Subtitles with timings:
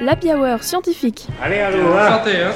[0.00, 1.28] L'Happy Hour scientifique.
[1.42, 2.18] Allez, allô, hein.
[2.18, 2.52] Santé, hein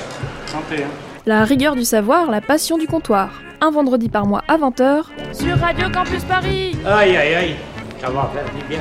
[0.47, 0.89] Santé, hein.
[1.27, 3.31] La rigueur du savoir, la passion du comptoir.
[3.61, 6.77] Un vendredi par mois à 20h sur Radio Campus Paris.
[6.87, 7.55] Aïe, aïe, aïe.
[8.01, 8.81] Ça va faire du bien.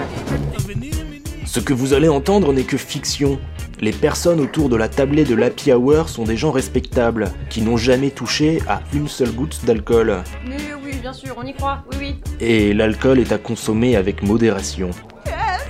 [1.45, 3.39] Ce que vous allez entendre n'est que fiction.
[3.79, 7.77] Les personnes autour de la tablée de l'Happy Hour sont des gens respectables, qui n'ont
[7.77, 10.23] jamais touché à une seule goutte d'alcool.
[10.47, 12.21] Mais oui, bien sûr, on y croit, oui, oui.
[12.39, 14.89] Et l'alcool est à consommer avec modération.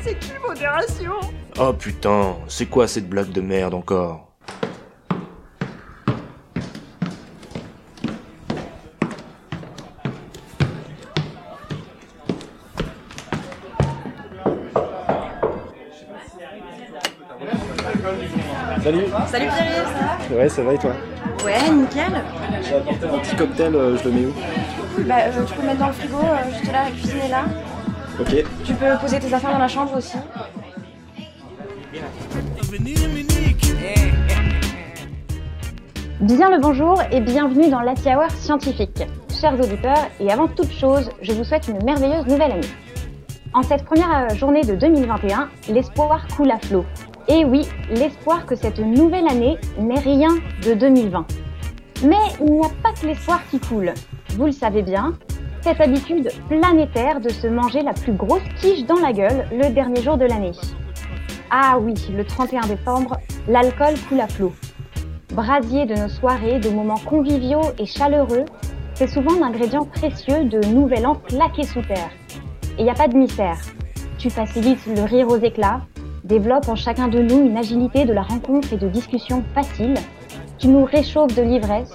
[0.03, 1.11] C'est qui modération
[1.59, 4.27] Oh putain, c'est quoi cette blague de merde encore?
[18.83, 19.87] Salut Salut Pierre,
[20.29, 20.91] ça Ouais, ça va et toi?
[20.91, 22.21] Va Ouais, nickel.
[22.61, 24.33] J'ai apporté un petit cocktail, euh, je le mets où?
[25.07, 27.29] Bah, euh, tu peux le mettre dans le frigo, euh, juste là, la cuisine est
[27.29, 27.45] là.
[28.19, 28.43] Ok.
[28.63, 30.17] Tu peux poser tes affaires dans la chambre aussi.
[36.21, 39.03] Bien le bonjour et bienvenue dans l'Happy scientifique.
[39.39, 42.67] Chers auditeurs, et avant toute chose, je vous souhaite une merveilleuse nouvelle année.
[43.53, 46.85] En cette première euh, journée de 2021, l'espoir coule à flot.
[47.27, 50.29] Et oui, l'espoir que cette nouvelle année n'est rien
[50.65, 51.25] de 2020.
[52.03, 53.93] Mais il n'y a pas que l'espoir qui coule.
[54.31, 55.13] Vous le savez bien,
[55.61, 60.01] cette habitude planétaire de se manger la plus grosse quiche dans la gueule le dernier
[60.01, 60.53] jour de l'année.
[61.49, 63.17] Ah oui, le 31 décembre,
[63.47, 64.51] l'alcool coule à flot.
[65.33, 68.43] Brasier de nos soirées, de moments conviviaux et chaleureux,
[68.95, 72.09] c'est souvent l'ingrédient précieux de nouvel an claqué sous terre.
[72.77, 73.57] Et il n'y a pas de mystère.
[74.17, 75.81] Tu facilites le rire aux éclats,
[76.25, 79.93] développes en chacun de nous une agilité de la rencontre et de discussion facile,
[80.57, 81.93] tu nous réchauffes de l'ivresse,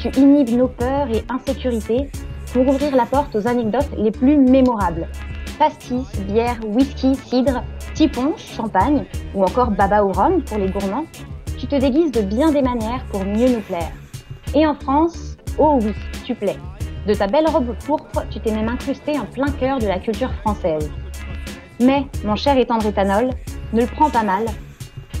[0.00, 2.10] tu inhibes nos peurs et insécurités
[2.52, 5.06] pour ouvrir la porte aux anecdotes les plus mémorables.
[5.56, 7.62] Pastis, bière, whisky, cidre,
[7.98, 9.04] tipon, champagne
[9.34, 11.06] ou encore baba au rhum pour les gourmands,
[11.58, 13.90] tu te déguises de bien des manières pour mieux nous plaire.
[14.54, 15.92] Et en France, oh oui,
[16.24, 16.56] tu plais.
[17.08, 20.32] De ta belle robe pourpre, tu t'es même incrusté en plein cœur de la culture
[20.42, 20.88] française.
[21.80, 24.46] Mais, mon cher et tendre ne le prends pas mal.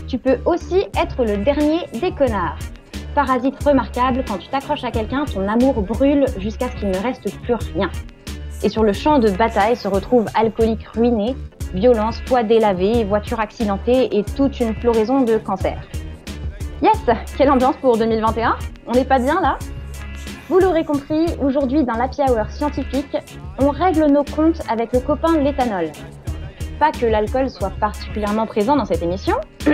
[0.06, 2.58] Tu peux aussi être le dernier des connards.
[3.12, 7.36] Parasite remarquable, quand tu t'accroches à quelqu'un, ton amour brûle jusqu'à ce qu'il ne reste
[7.42, 7.90] plus rien.
[8.62, 11.36] Et sur le champ de bataille se retrouvent alcooliques ruinés,
[11.74, 15.80] violence, poids délavé, voitures accidentées et toute une floraison de cancers.
[16.82, 16.98] Yes
[17.36, 19.58] Quelle ambiance pour 2021 On n'est pas bien là?
[20.48, 23.16] Vous l'aurez compris, aujourd'hui dans l'Happy Hour scientifique,
[23.58, 25.92] on règle nos comptes avec le copain l'éthanol.
[26.80, 29.36] Pas que l'alcool soit particulièrement présent dans cette émission,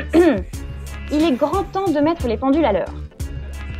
[1.12, 2.94] il est grand temps de mettre les pendules à l'heure.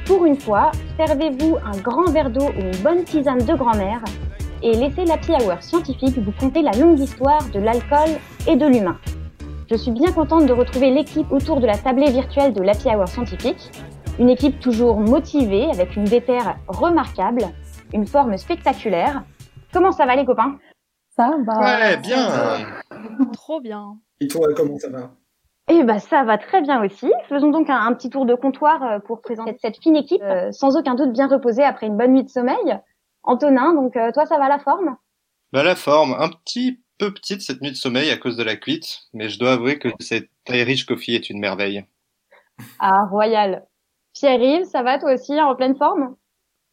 [0.06, 4.02] Pour une fois, servez-vous un grand verre d'eau ou une bonne tisane de grand-mère
[4.64, 8.98] et laissez l'Happy Hour scientifique vous conter la longue histoire de l'alcool et de l'humain.
[9.70, 13.06] Je suis bien contente de retrouver l'équipe autour de la tablée virtuelle de l'Happy Hour
[13.06, 13.70] scientifique.
[14.18, 17.42] Une équipe toujours motivée, avec une déterre remarquable,
[17.92, 19.22] une forme spectaculaire.
[19.72, 20.56] Comment ça va les copains?
[21.14, 21.60] Ça va.
[21.60, 22.28] Ouais, bien
[23.32, 23.98] Trop bien.
[24.20, 25.10] Et toi, comment ça va?
[25.68, 27.10] Eh ben ça va très bien aussi.
[27.28, 30.52] Faisons donc un, un petit tour de comptoir euh, pour présenter cette fine équipe, euh,
[30.52, 32.78] sans aucun doute bien reposée après une bonne nuit de sommeil.
[33.24, 34.96] Antonin, donc euh, toi ça va la forme?
[35.52, 38.56] Bah la forme, un petit peu petite cette nuit de sommeil à cause de la
[38.56, 41.84] cuite, mais je dois avouer que cette Irish Coffee est une merveille.
[42.78, 43.66] Ah, royal.
[44.12, 46.16] Pierre-Yves, ça va toi aussi, en pleine forme?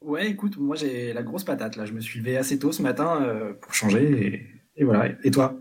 [0.02, 1.86] Ouais, écoute, moi j'ai la grosse patate là.
[1.86, 4.04] Je me suis levé assez tôt ce matin euh, pour changer
[4.76, 5.14] et, et voilà.
[5.24, 5.54] Et toi?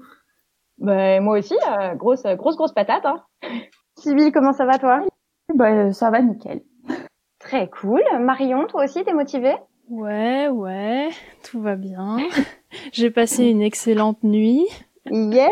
[0.79, 3.05] Ben moi aussi, euh, grosse, grosse, grosse patate.
[3.05, 3.23] Hein.
[3.99, 5.05] Sybille, comment ça va toi?
[5.55, 6.63] Bah, ça va nickel.
[7.39, 8.03] Très cool.
[8.21, 9.57] Marion, toi aussi, t'es motivée?
[9.91, 11.11] Ouais, ouais,
[11.43, 12.19] tout va bien.
[12.93, 14.65] J'ai passé une excellente nuit.
[15.11, 15.51] Yes,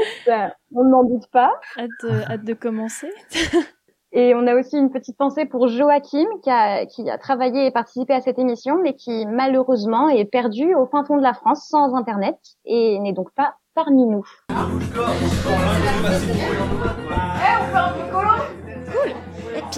[0.72, 1.52] on n'en doute pas.
[1.76, 3.10] Hâte de, hâte de commencer.
[4.12, 7.70] Et on a aussi une petite pensée pour Joachim qui a, qui a travaillé et
[7.72, 11.66] participé à cette émission, mais qui malheureusement est perdu au fin fond de la France
[11.68, 14.24] sans Internet et n'est donc pas parmi nous.
[14.50, 14.54] Eh,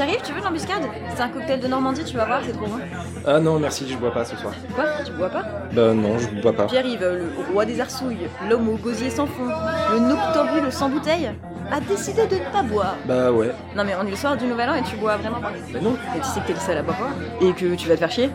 [0.01, 0.83] Pierre-Yves, tu veux de l'embuscade
[1.15, 2.79] C'est un cocktail de Normandie, tu vas voir, c'est trop bon.
[3.27, 4.55] Ah non, merci, je bois pas ce soir.
[4.75, 5.45] Quoi Tu bois pas
[5.75, 6.65] Bah non, je bois pas.
[6.65, 9.45] Pierre-Yves, le roi des arsouilles, l'homme au gosier sans fond,
[9.93, 11.31] le noctambule sans bouteille,
[11.71, 12.97] a décidé de ne pas boire.
[13.05, 13.53] Bah ouais.
[13.77, 15.53] Non mais on est le soir du nouvel an et tu bois vraiment pas.
[15.71, 15.93] Bah non.
[16.17, 17.99] Et tu sais que t'es le seul à boire pas Et que tu vas te
[17.99, 18.31] faire chier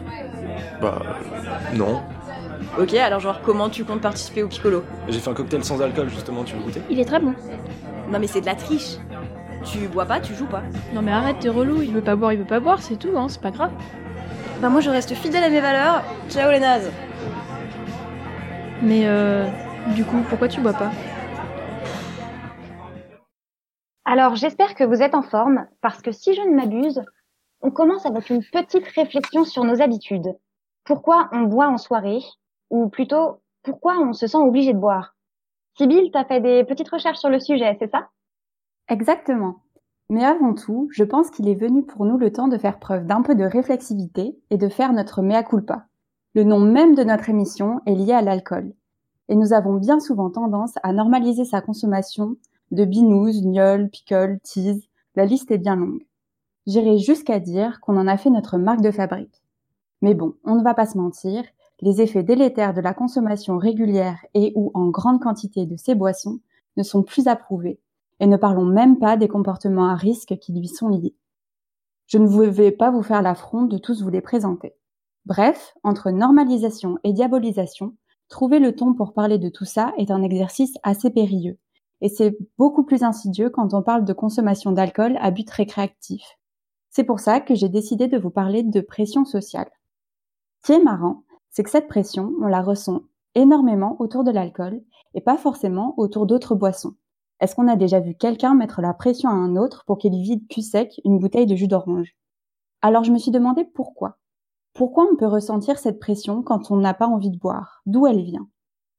[0.80, 1.00] Bah
[1.74, 2.04] non.
[2.80, 6.10] Ok, alors genre comment tu comptes participer au piccolo J'ai fait un cocktail sans alcool
[6.10, 7.34] justement, tu veux goûter Il est très bon.
[8.12, 8.98] Non mais c'est de la triche.
[9.66, 10.64] Tu bois pas, tu joues pas.
[10.94, 13.18] Non mais arrête, t'es relou, il veut pas boire, il veut pas boire, c'est tout,
[13.18, 13.72] hein, c'est pas grave.
[14.62, 16.04] Bah moi je reste fidèle à mes valeurs.
[16.30, 16.92] Ciao les nazes.
[18.82, 19.46] Mais euh,
[19.96, 20.92] du coup, pourquoi tu bois pas?
[24.06, 27.04] Alors j'espère que vous êtes en forme, parce que si je ne m'abuse,
[27.62, 30.38] on commence avec une petite réflexion sur nos habitudes.
[30.84, 32.22] Pourquoi on boit en soirée?
[32.70, 35.16] Ou plutôt, pourquoi on se sent obligé de boire?
[35.78, 38.10] Sibylle, t'as fait des petites recherches sur le sujet, c'est ça?
[38.88, 39.62] Exactement.
[40.10, 43.08] Mais avant tout, je pense qu'il est venu pour nous le temps de faire preuve
[43.08, 45.88] d'un peu de réflexivité et de faire notre mea culpa.
[46.36, 48.74] Le nom même de notre émission est lié à l'alcool.
[49.30, 52.36] Et nous avons bien souvent tendance à normaliser sa consommation
[52.72, 54.78] de binous, gnolls, picoles, teas,
[55.16, 56.06] la liste est bien longue.
[56.68, 59.44] J'irai jusqu'à dire qu'on en a fait notre marque de fabrique.
[60.02, 61.44] Mais bon, on ne va pas se mentir,
[61.82, 66.40] les effets délétères de la consommation régulière et ou en grande quantité de ces boissons
[66.78, 67.80] ne sont plus approuvés,
[68.20, 71.16] et ne parlons même pas des comportements à risque qui lui sont liés.
[72.08, 74.76] Je ne vais pas vous faire l'affront de tous vous les présenter.
[75.26, 77.96] Bref, entre normalisation et diabolisation,
[78.30, 81.58] trouver le ton pour parler de tout ça est un exercice assez périlleux.
[82.02, 86.24] Et c'est beaucoup plus insidieux quand on parle de consommation d'alcool à but récréatif.
[86.92, 89.70] C'est pour ça que j'ai décidé de vous parler de pression sociale.
[90.62, 93.02] Ce qui est marrant, c'est que cette pression, on la ressent
[93.34, 94.82] énormément autour de l'alcool
[95.14, 96.94] et pas forcément autour d'autres boissons.
[97.40, 100.48] Est-ce qu'on a déjà vu quelqu'un mettre la pression à un autre pour qu'il vide
[100.48, 102.16] cul sec une bouteille de jus d'orange?
[102.82, 104.18] Alors je me suis demandé pourquoi.
[104.74, 107.82] Pourquoi on peut ressentir cette pression quand on n'a pas envie de boire?
[107.86, 108.48] D'où elle vient?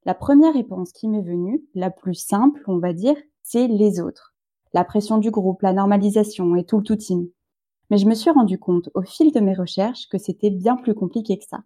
[0.05, 4.35] La première réponse qui m'est venue, la plus simple, on va dire, c'est les autres.
[4.73, 7.29] La pression du groupe, la normalisation et tout le tout team.
[7.91, 10.95] Mais je me suis rendu compte au fil de mes recherches que c'était bien plus
[10.95, 11.61] compliqué que ça.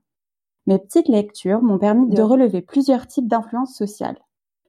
[0.66, 4.18] Mes petites lectures m'ont permis de relever plusieurs types d'influences sociales.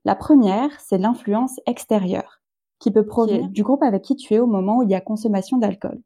[0.03, 2.41] La première, c'est l'influence extérieure,
[2.79, 5.01] qui peut provenir du groupe avec qui tu es au moment où il y a
[5.01, 6.01] consommation d'alcool.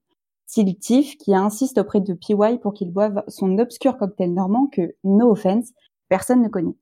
[0.57, 4.95] le Tiff qui insiste auprès de PY pour qu'il boive son obscur cocktail normand que,
[5.05, 5.71] no offense,
[6.09, 6.75] personne ne connaît.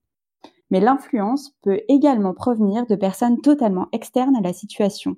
[0.71, 5.15] Mais l'influence peut également provenir de personnes totalement externes à la situation,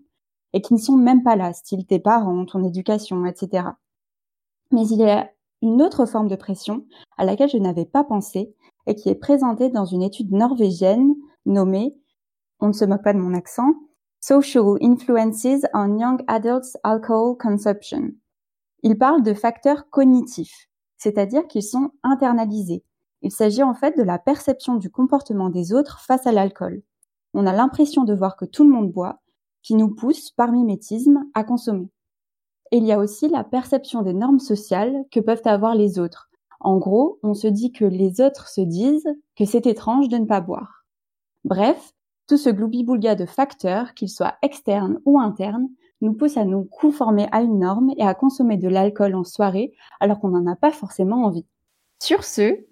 [0.51, 3.69] et qui ne sont même pas là, style tes parents, ton éducation, etc.
[4.71, 5.29] Mais il y a
[5.61, 6.85] une autre forme de pression
[7.17, 8.53] à laquelle je n'avais pas pensé
[8.85, 11.15] et qui est présentée dans une étude norvégienne
[11.45, 11.95] nommé,
[12.59, 13.73] on ne se moque pas de mon accent,
[14.19, 18.11] Social Influences on Young Adults Alcohol Consumption.
[18.81, 22.83] Il parle de facteurs cognitifs, c'est-à-dire qu'ils sont internalisés.
[23.21, 26.81] Il s'agit en fait de la perception du comportement des autres face à l'alcool.
[27.33, 29.19] On a l'impression de voir que tout le monde boit,
[29.61, 31.89] qui nous pousse, par mimétisme, à consommer.
[32.71, 36.29] Il y a aussi la perception des normes sociales que peuvent avoir les autres.
[36.59, 40.25] En gros, on se dit que les autres se disent que c'est étrange de ne
[40.25, 40.74] pas boire.
[41.45, 41.93] Bref,
[42.27, 45.67] tout ce gloubi-boulga de facteurs, qu'ils soient externes ou internes,
[46.01, 49.71] nous pousse à nous conformer à une norme et à consommer de l'alcool en soirée
[49.99, 51.45] alors qu'on n'en a pas forcément envie.
[52.01, 52.65] Sur ce,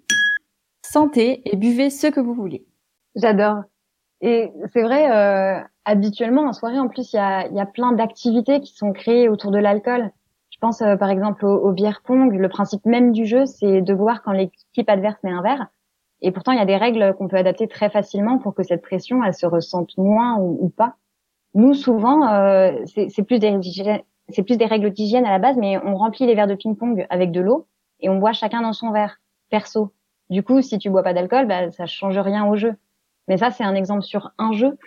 [0.84, 2.66] santé et buvez ce que vous voulez.
[3.16, 3.62] J'adore.
[4.22, 7.92] Et c'est vrai, euh, habituellement en soirée, en plus, il y a, y a, plein
[7.92, 10.10] d'activités qui sont créées autour de l'alcool.
[10.50, 12.34] Je pense euh, par exemple au, au beer pong.
[12.34, 15.68] Le principe même du jeu, c'est de boire quand l'équipe adverse met un verre.
[16.24, 18.82] Et pourtant, il y a des règles qu'on peut adapter très facilement pour que cette
[18.82, 20.96] pression, elle se ressente moins ou, pas.
[21.54, 23.50] Nous, souvent, euh, c'est plus des
[24.66, 27.68] règles d'hygiène à la base, mais on remplit les verres de ping-pong avec de l'eau
[28.00, 29.94] et on boit chacun dans son verre perso.
[30.30, 32.74] Du coup, si tu bois pas d'alcool, bah, ça change rien au jeu.
[33.28, 34.78] Mais ça, c'est un exemple sur un jeu.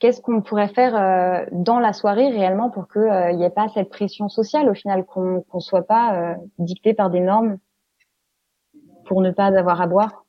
[0.00, 3.68] Qu'est-ce qu'on pourrait faire euh, dans la soirée réellement pour qu'il n'y euh, ait pas
[3.68, 7.58] cette pression sociale au final, qu'on ne soit pas euh, dicté par des normes
[9.04, 10.21] pour ne pas avoir à boire?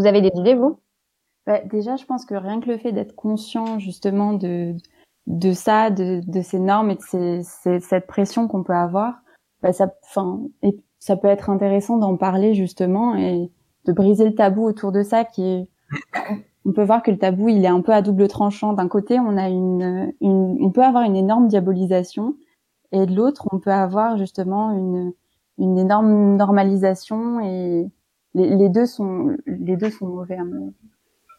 [0.00, 0.78] Vous avez des idées, vous?
[1.46, 4.74] Bah, Déjà, je pense que rien que le fait d'être conscient justement de,
[5.52, 9.20] ça, de, ces normes et de cette pression qu'on peut avoir,
[9.62, 9.92] bah, ça,
[10.62, 13.50] et ça peut être intéressant d'en parler justement et
[13.84, 15.68] de briser le tabou autour de ça qui
[16.64, 18.72] on peut voir que le tabou il est un peu à double tranchant.
[18.72, 22.36] D'un côté on a une on peut avoir une énorme diabolisation
[22.92, 25.12] et de l'autre on peut avoir justement une
[25.58, 27.86] une énorme normalisation et
[28.34, 30.72] les, deux sont les deux sont mauvais à mon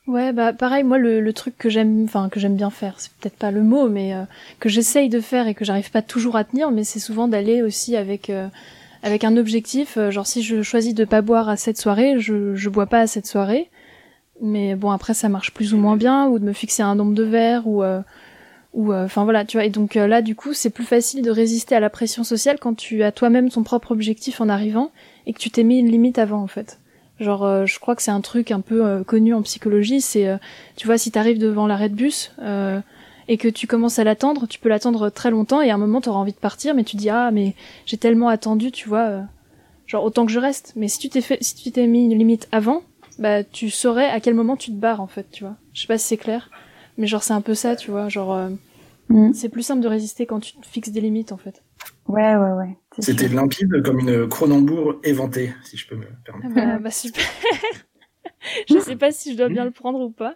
[0.07, 3.11] Ouais, bah pareil, moi le, le truc que j'aime, enfin que j'aime bien faire, c'est
[3.13, 4.23] peut-être pas le mot, mais euh,
[4.59, 7.61] que j'essaye de faire et que j'arrive pas toujours à tenir, mais c'est souvent d'aller
[7.61, 8.47] aussi avec euh,
[9.03, 9.97] avec un objectif.
[9.97, 13.01] Euh, genre si je choisis de pas boire à cette soirée, je je bois pas
[13.01, 13.69] à cette soirée.
[14.41, 17.13] Mais bon après ça marche plus ou moins bien, ou de me fixer un nombre
[17.13, 17.83] de verres, ou
[18.73, 19.65] ou enfin voilà, tu vois.
[19.65, 22.73] Et donc là du coup c'est plus facile de résister à la pression sociale quand
[22.75, 24.91] tu as toi-même ton propre objectif en arrivant
[25.25, 26.79] et que tu t'es mis une limite avant en fait.
[27.19, 30.01] Genre, euh, je crois que c'est un truc un peu euh, connu en psychologie.
[30.01, 30.37] C'est, euh,
[30.75, 32.33] tu vois, si t'arrives devant l'arrêt de bus
[33.27, 36.01] et que tu commences à l'attendre, tu peux l'attendre très longtemps et à un moment
[36.01, 39.21] t'auras envie de partir, mais tu dis ah mais j'ai tellement attendu, tu vois,
[39.85, 40.73] genre autant que je reste.
[40.75, 42.81] Mais si tu t'es fait, si tu t'es mis une limite avant,
[43.19, 45.55] bah tu saurais à quel moment tu te barres en fait, tu vois.
[45.71, 46.49] Je sais pas si c'est clair,
[46.97, 48.49] mais genre c'est un peu ça, tu vois, genre
[49.11, 49.33] Mm.
[49.33, 51.63] C'est plus simple de résister quand tu te fixes des limites en fait.
[52.07, 52.77] Ouais, ouais, ouais.
[52.99, 56.53] C'était limpide comme une Cronenbourg éventée, si je peux me permettre.
[56.57, 57.23] Ah bah, bah, super.
[58.69, 60.35] je sais pas si je dois bien le prendre ou pas.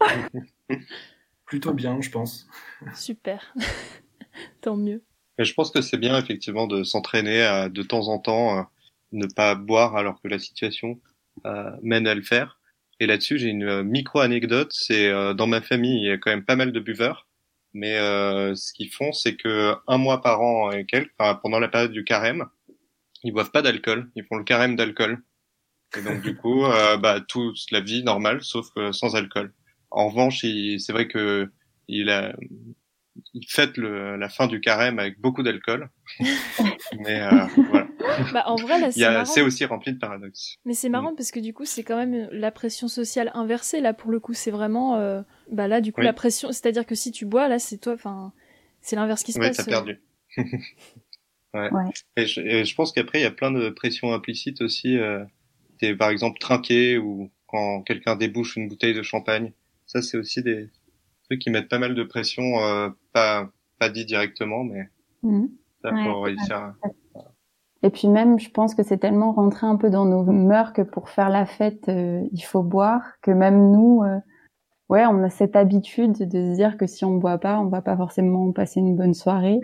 [1.46, 2.46] Plutôt bien, je pense.
[2.94, 3.54] Super.
[4.60, 5.02] Tant mieux.
[5.38, 8.62] Mais je pense que c'est bien effectivement de s'entraîner à de temps en temps euh,
[9.12, 11.00] ne pas boire alors que la situation
[11.46, 12.58] euh, mène à le faire.
[13.00, 14.70] Et là-dessus, j'ai une euh, micro anecdote.
[14.72, 17.26] C'est euh, dans ma famille, il y a quand même pas mal de buveurs,
[17.74, 21.58] mais euh, ce qu'ils font, c'est que un mois par an et quelques, enfin, pendant
[21.58, 22.46] la période du carême,
[23.24, 24.10] ils boivent pas d'alcool.
[24.16, 25.22] Ils font le carême d'alcool.
[25.96, 29.52] Et donc du coup, euh, bah toute la vie normale, sauf sans alcool.
[29.90, 31.50] En revanche, c'est vrai que
[31.88, 32.34] il a
[33.34, 35.90] il fête le, la fin du carême avec beaucoup d'alcool.
[36.98, 37.81] Mais euh, voilà.
[38.32, 39.24] Bah en vrai là c'est y a- marrant.
[39.24, 40.56] C'est aussi rempli de paradoxes.
[40.64, 43.92] Mais c'est marrant parce que du coup c'est quand même la pression sociale inversée là
[43.94, 46.06] pour le coup c'est vraiment euh, bah là du coup Oui.
[46.06, 48.32] la pression c'est-à-dire que si tu bois là c'est toi enfin
[48.80, 49.56] c'est l'inverse qui se Oui, passe.
[49.58, 50.00] t'as perdu.
[51.54, 51.70] ouais.
[51.70, 51.90] Ouais.
[52.16, 54.96] Et, je, et je pense qu'après, il y a plein de pressions implicites aussi.
[54.98, 55.24] Euh,
[55.78, 59.52] T'es par exemple trinqué ou quand quelqu'un débouche une bouteille de champagne.
[59.86, 60.68] Ça, c'est aussi des
[61.24, 64.88] trucs qui mettent pas mal de pression, euh, pas pas dit directement, mais
[65.24, 65.50] Mhm.
[65.82, 66.56] ça Ouais, faut réussir.
[66.56, 66.76] à-
[67.82, 70.82] Et puis même, je pense que c'est tellement rentré un peu dans nos mœurs que
[70.82, 74.18] pour faire la fête, euh, il faut boire, que même nous, euh,
[74.88, 77.82] ouais, on a cette habitude de se dire que si on boit pas, on va
[77.82, 79.58] pas forcément passer une bonne soirée.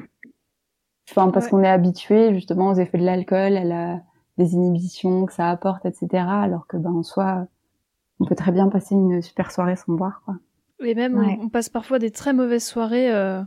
[1.11, 1.51] Enfin, parce Ouais.
[1.53, 4.01] qu'on est habitué justement aux effets de l'alcool, à la
[4.37, 6.25] désinhibition que ça apporte, etc.
[6.43, 7.47] Alors que ben en soi,
[8.21, 10.35] on peut très bien passer une super soirée sans boire, quoi.
[10.85, 11.39] Et même on- Ouais.
[11.41, 13.43] on, passe parfois des très mauvaises soirées euh,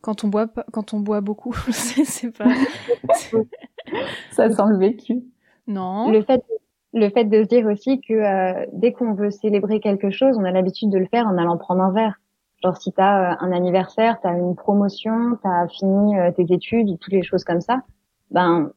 [0.00, 1.54] quand on boit quand on boit beaucoup.
[1.70, 2.48] c'est pas
[4.30, 5.22] Ça sent le vécu.
[5.66, 6.10] non.
[6.10, 6.44] Le fait,
[6.92, 10.44] le fait de se dire aussi que euh, dès qu'on veut célébrer quelque chose, on
[10.44, 12.20] a l'habitude de le faire en allant prendre un verre.
[12.62, 16.96] Genre si t'as euh, un anniversaire, t'as une promotion, t'as fini euh, tes études, ou
[16.96, 17.82] toutes les choses comme ça,
[18.30, 18.72] ben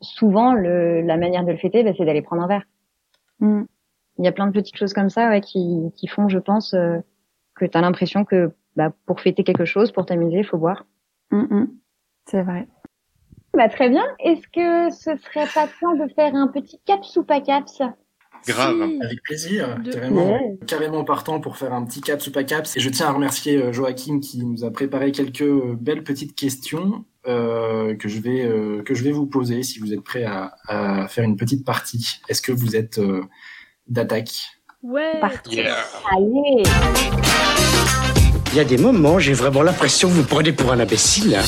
[0.00, 2.64] souvent le, la manière de le fêter, ben, c'est d'aller prendre un verre.
[3.40, 3.62] Mm.
[4.18, 6.74] Il y a plein de petites choses comme ça ouais, qui, qui font, je pense,
[6.74, 6.98] euh,
[7.54, 10.86] que t'as l'impression que bah, pour fêter quelque chose, pour t'amuser, il faut boire.
[11.30, 11.68] Mm, mm.
[12.26, 12.68] C'est vrai.
[13.56, 14.04] Bah, très bien.
[14.20, 17.80] Est-ce que ce serait pas temps de faire un petit caps ou pas caps?
[18.46, 18.76] Grave.
[18.88, 18.98] Si.
[19.04, 20.58] Avec plaisir, De- carrément, Ouais.
[20.66, 22.74] carrément partant pour faire un petit caps ou pas caps.
[22.76, 26.34] Et je tiens à remercier euh, Joachim qui nous a préparé quelques euh, belles petites
[26.34, 30.24] questions euh, que je vais euh, que je vais vous poser si vous êtes prêts
[30.24, 32.20] à, à faire une petite partie.
[32.30, 33.20] Est-ce que vous êtes euh,
[33.88, 34.30] d'attaque?
[34.82, 35.20] Ouais.
[35.20, 35.56] Parti.
[35.56, 35.76] Yeah.
[36.16, 36.62] Allez
[38.52, 41.38] Il y a des moments, j'ai vraiment l'impression que vous prenez pour un imbécile.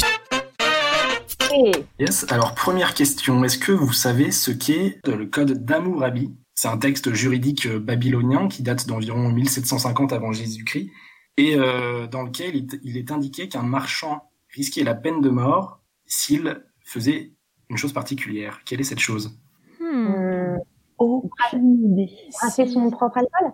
[1.98, 2.26] Yes.
[2.30, 6.34] Alors première question, est-ce que vous savez ce qu'est le code d'Hammurabi?
[6.54, 10.90] C'est un texte juridique euh, babylonien qui date d'environ 1750 avant Jésus-Christ
[11.36, 16.62] et euh, dans lequel il, est indiqué qu'un marchand risquait la peine de mort s'il
[16.84, 17.32] faisait
[17.70, 18.60] une chose particulière.
[18.66, 19.38] Quelle est cette chose?
[19.80, 20.06] Hmm.
[20.06, 20.58] Hum,
[20.98, 22.12] Aucune idée.
[22.40, 23.52] Brasser son propre alcool?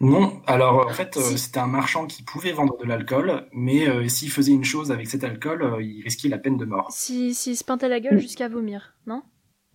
[0.00, 0.40] Non.
[0.46, 1.38] Alors en fait, euh, Si.
[1.38, 5.06] c'était un marchand qui pouvait vendre de l'alcool, mais euh, s'il faisait une chose avec
[5.08, 6.90] cet alcool, euh, il risquait la peine de mort.
[6.90, 9.22] Si si se peintait la gueule jusqu'à vomir, non?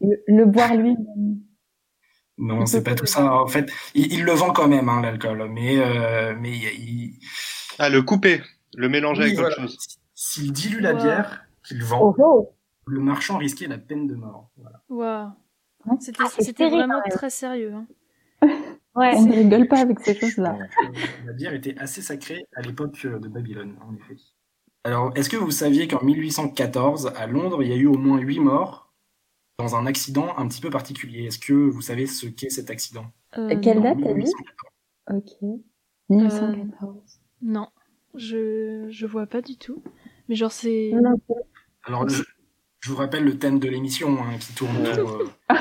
[0.02, 1.40] Le, le boire lui-même.
[2.38, 3.32] Non, Il c'est pas tout le ça.
[3.34, 7.20] En fait, il, il le vend quand même, hein, l'alcool, mais euh, mais il,
[7.78, 8.42] Ah, le couper,
[8.76, 9.54] le mélanger Oui, avec voilà.
[9.56, 9.78] autre chose.
[10.16, 11.02] S'il dilue la Wow.
[11.04, 12.52] bière qu'il vend, Oh oh
[12.88, 14.50] le marchand risquait la peine de mort.
[14.58, 14.82] Voilà.
[14.90, 15.32] Waouh.
[15.88, 15.98] Hein?
[16.00, 17.74] C'était Ah, vraiment très sérieux.
[17.74, 17.88] Hein.
[18.96, 19.14] Ouais.
[19.16, 20.58] On ne rigole pas avec ces choses-là.
[20.58, 20.88] Euh,
[21.26, 24.16] la bière était assez sacrée à l'époque euh, de Babylone, en effet.
[24.86, 28.20] Alors, est-ce que vous saviez qu'en 1814, à Londres, il y a eu au moins
[28.20, 28.94] huit morts
[29.58, 31.26] dans un accident un petit peu particulier?
[31.26, 33.06] Est-ce que vous savez ce qu'est cet accident?
[33.38, 34.32] Euh, Quelle date t'as dit?
[35.10, 35.18] 1814.
[35.18, 35.62] Ok.
[36.10, 37.20] 1914.
[37.42, 37.68] Non,
[38.14, 39.84] je je vois pas du tout.
[40.30, 40.92] Mais genre c'est.
[41.84, 42.24] Alors, je,
[42.80, 45.56] je vous rappelle le thème de l'émission hein, qui tourne autour euh,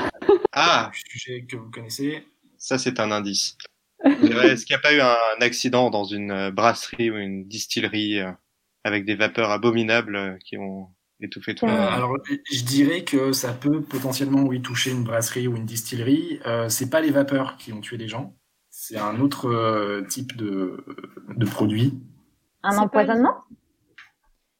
[0.51, 2.23] Ah, du sujet que vous connaissez.
[2.65, 3.57] Ça c'est un indice.
[4.23, 8.19] Est-ce qu'il n'y a pas eu un accident dans une euh, brasserie ou une distillerie
[8.19, 8.31] euh,
[8.83, 10.89] avec des vapeurs abominables euh, qui ont
[11.21, 11.89] étouffé tout le monde?
[11.93, 12.17] alors,
[12.51, 16.39] je dirais que ça peut potentiellement, oui, toucher une brasserie ou une distillerie.
[16.45, 18.35] Euh, c'est pas les vapeurs qui ont tué les gens.
[18.69, 20.83] C'est un autre euh, type de,
[21.35, 21.93] de produit.
[22.63, 23.43] Un empoisonnement?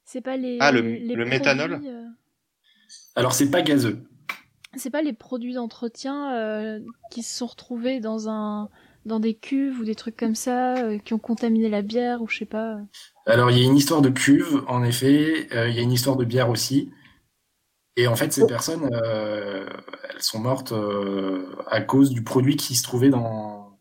[0.06, 1.82] c'est pas les Ah, le- les le méthanol?
[1.86, 2.06] euh,
[3.16, 4.04] Alors, c'est pas gazeux.
[4.78, 6.80] C'est pas les produits d'entretien euh,
[7.12, 8.70] qui se sont retrouvés dans un
[9.06, 12.28] dans des cuves ou des trucs comme ça euh, qui ont contaminé la bière ou
[12.28, 12.80] je sais pas.
[13.28, 15.48] Alors, il y a une histoire de cuve, en effet.
[15.54, 16.92] Euh, il y a une histoire de bière aussi.
[17.98, 19.70] Et en fait, ces personnes, euh,
[20.10, 23.78] elles sont mortes euh, à cause du produit qui se trouvait dans,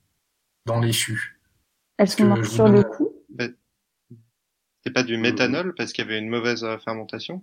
[0.67, 1.41] dans les fûts.
[1.97, 3.11] Elles Est-ce sont mortes sur donne- le coup?
[4.85, 7.43] C'est pas du méthanol parce qu'il y avait une mauvaise fermentation?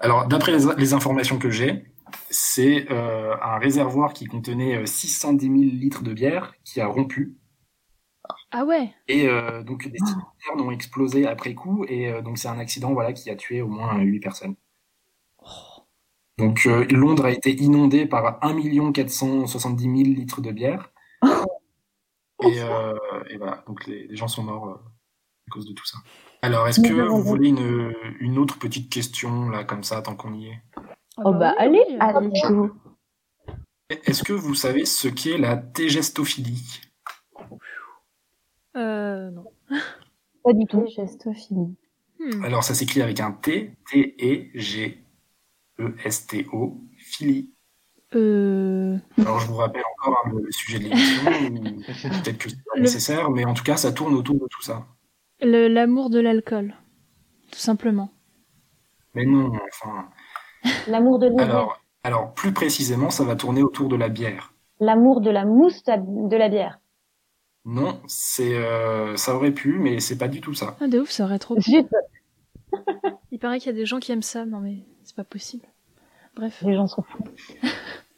[0.00, 1.84] Alors, d'après les, les informations que j'ai,
[2.30, 7.36] c'est euh, un réservoir qui contenait euh, 610 000 litres de bière qui a rompu.
[8.50, 8.90] Ah ouais.
[9.08, 11.84] Et euh, donc, des citernes ont explosé après coup.
[11.88, 14.56] Et euh, donc, c'est un accident voilà, qui a tué au moins 8 personnes.
[16.38, 20.90] Donc, euh, Londres a été inondé par 1 470 000 litres de bière.
[22.42, 22.94] Et, euh,
[23.28, 25.98] et voilà, donc les, les gens sont morts euh, à cause de tout ça.
[26.42, 30.32] Alors, est-ce que vous voulez une, une autre petite question, là, comme ça, tant qu'on
[30.34, 30.60] y est?
[30.76, 30.80] Ah
[31.24, 32.70] Oh bah oui, allez, allez.
[34.06, 36.80] Est-ce que vous savez ce qu'est la tégestophilie
[38.76, 39.44] Euh, non.
[40.44, 40.86] Pas du tout.
[40.96, 41.76] Gestophilie.
[42.18, 42.44] Hmm.
[42.44, 45.04] Alors, ça s'écrit avec un T, T-E-G-E-S-T-O,
[46.96, 47.50] philie.
[48.14, 51.24] Euh, Alors, je vous rappelle encore hein, le sujet de l'émission,
[52.22, 54.62] peut-être que c'est pas Le- nécessaire, mais en tout cas, ça tourne autour de tout
[54.62, 54.86] ça.
[55.42, 56.74] Le- L'amour de l'alcool.
[57.50, 58.10] Tout simplement.
[59.14, 60.08] Mais non, enfin.
[60.88, 61.44] L'amour de l'hiver.
[61.44, 64.54] Alors, alors, plus précisément, ça va tourner autour de la bière.
[64.78, 66.80] L'amour de la mousse de la bière.
[67.66, 70.76] Non, c'est, euh, ça aurait pu, mais c'est pas du tout ça.
[70.80, 71.60] Ah, de ouf, ça aurait trop.
[71.60, 71.86] Zut,
[73.30, 74.46] Il paraît qu'il y a des gens qui aiment ça.
[74.46, 75.66] Non, mais c'est pas possible.
[76.36, 76.62] Bref.
[76.64, 77.24] les gens sont fous.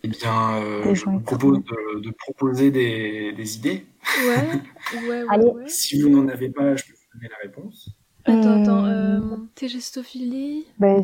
[0.05, 3.87] Eh bien, euh, je vous propose de, de proposer des, des idées.
[4.27, 4.49] Ouais.
[4.95, 5.47] Ouais, ouais, Allez.
[5.47, 5.69] ouais.
[5.69, 7.91] Si vous n'en avez pas, je peux vous donner la réponse.
[8.25, 8.85] Attends, attends.
[8.87, 10.67] Euh, Euh, tégestophilie.
[10.79, 10.97] Bah,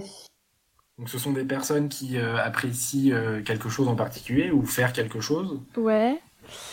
[0.99, 4.93] Donc, ce sont des personnes qui euh, apprécient euh, quelque chose en particulier ou faire
[4.93, 5.61] quelque chose.
[5.77, 6.21] Ouais.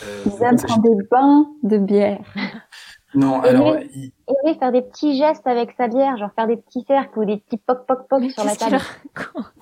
[0.04, 2.20] Euh, ils aiment prendre des bains de bière.
[3.14, 4.12] Non, Et alors, il-
[4.44, 7.38] Aimer faire des petits gestes avec sa bière, genre faire des petits cercles ou des
[7.38, 8.76] petits poc poc poc Mais sur la table.
[9.14, 9.54] raconte?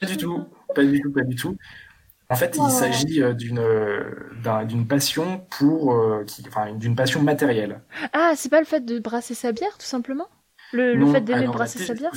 [0.00, 0.44] Pas du tout,
[0.74, 1.56] pas du tout, pas du tout.
[2.30, 4.02] En fait, il s'agit euh, d'une euh,
[4.42, 7.80] d'un- d'une passion pour, euh, qui, enfin, d'une passion matérielle.
[8.12, 10.28] Ah, c'est pas le fait de brasser sa bière, tout simplement?
[10.72, 12.12] Le, fait d'aimer brasser sa bière?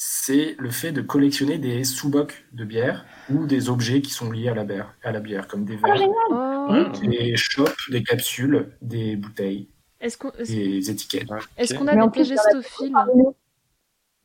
[0.00, 4.48] C'est le fait de collectionner des sous-bocs de bière ou des objets qui sont liés
[4.48, 6.08] à la bière, à la bière comme des Oh, verres.
[6.30, 7.06] Oh.
[7.06, 9.68] des chopes, des capsules, des bouteilles,
[10.00, 11.28] Est-ce qu'on est-ce- des étiquettes.
[11.56, 12.92] est-ce qu'on a Mais des plus, tégestophiles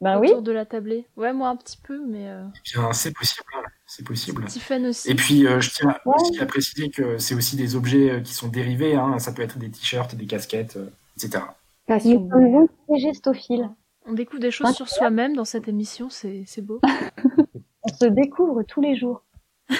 [0.01, 0.27] Ben oui.
[0.27, 1.07] autour de la tablée?
[1.15, 3.61] Ouais, moi un petit peu, mais euh, Eh Bien, c'est possible, hein,
[3.95, 4.43] c'est possible.
[4.45, 5.09] Aussi.
[5.11, 6.13] Et puis, euh, je tiens Ouais.
[6.15, 8.95] aussi à préciser que c'est aussi des objets euh, qui sont dérivés.
[8.95, 9.19] Hein.
[9.19, 11.43] Ça peut être des t-shirts, des casquettes, euh, etc.
[11.43, 12.29] Nous Passion.
[12.29, 13.69] sommes donc gestophiles.
[14.07, 16.79] On découvre des choses sur soi-même dans cette émission, c'est c'est beau.
[17.83, 19.23] On se découvre tous les jours.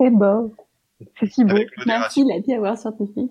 [0.00, 0.54] C'est beau.
[1.18, 1.56] C'est si beau.
[1.86, 3.30] Merci la Diaware scientifique.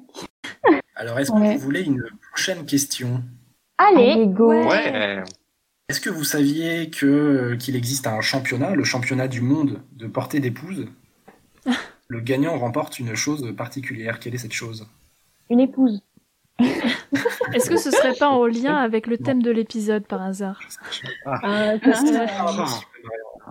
[0.95, 3.21] Alors, est-ce que vous voulez une prochaine question?
[3.77, 4.49] Allez, go.
[4.49, 4.65] Ouais.
[4.67, 5.23] Ouais.
[5.88, 10.08] Est-ce que vous saviez que euh, qu'il existe un championnat, le championnat du monde de
[10.08, 10.88] portée d'épouse?
[12.08, 14.19] Le gagnant remporte une chose particulière.
[14.19, 14.88] Quelle est cette chose?
[15.50, 16.04] Une épouse.
[16.60, 20.60] Est-ce que ce serait pas en lien avec le thème de l'épisode par hasard?
[21.26, 21.74] Ah,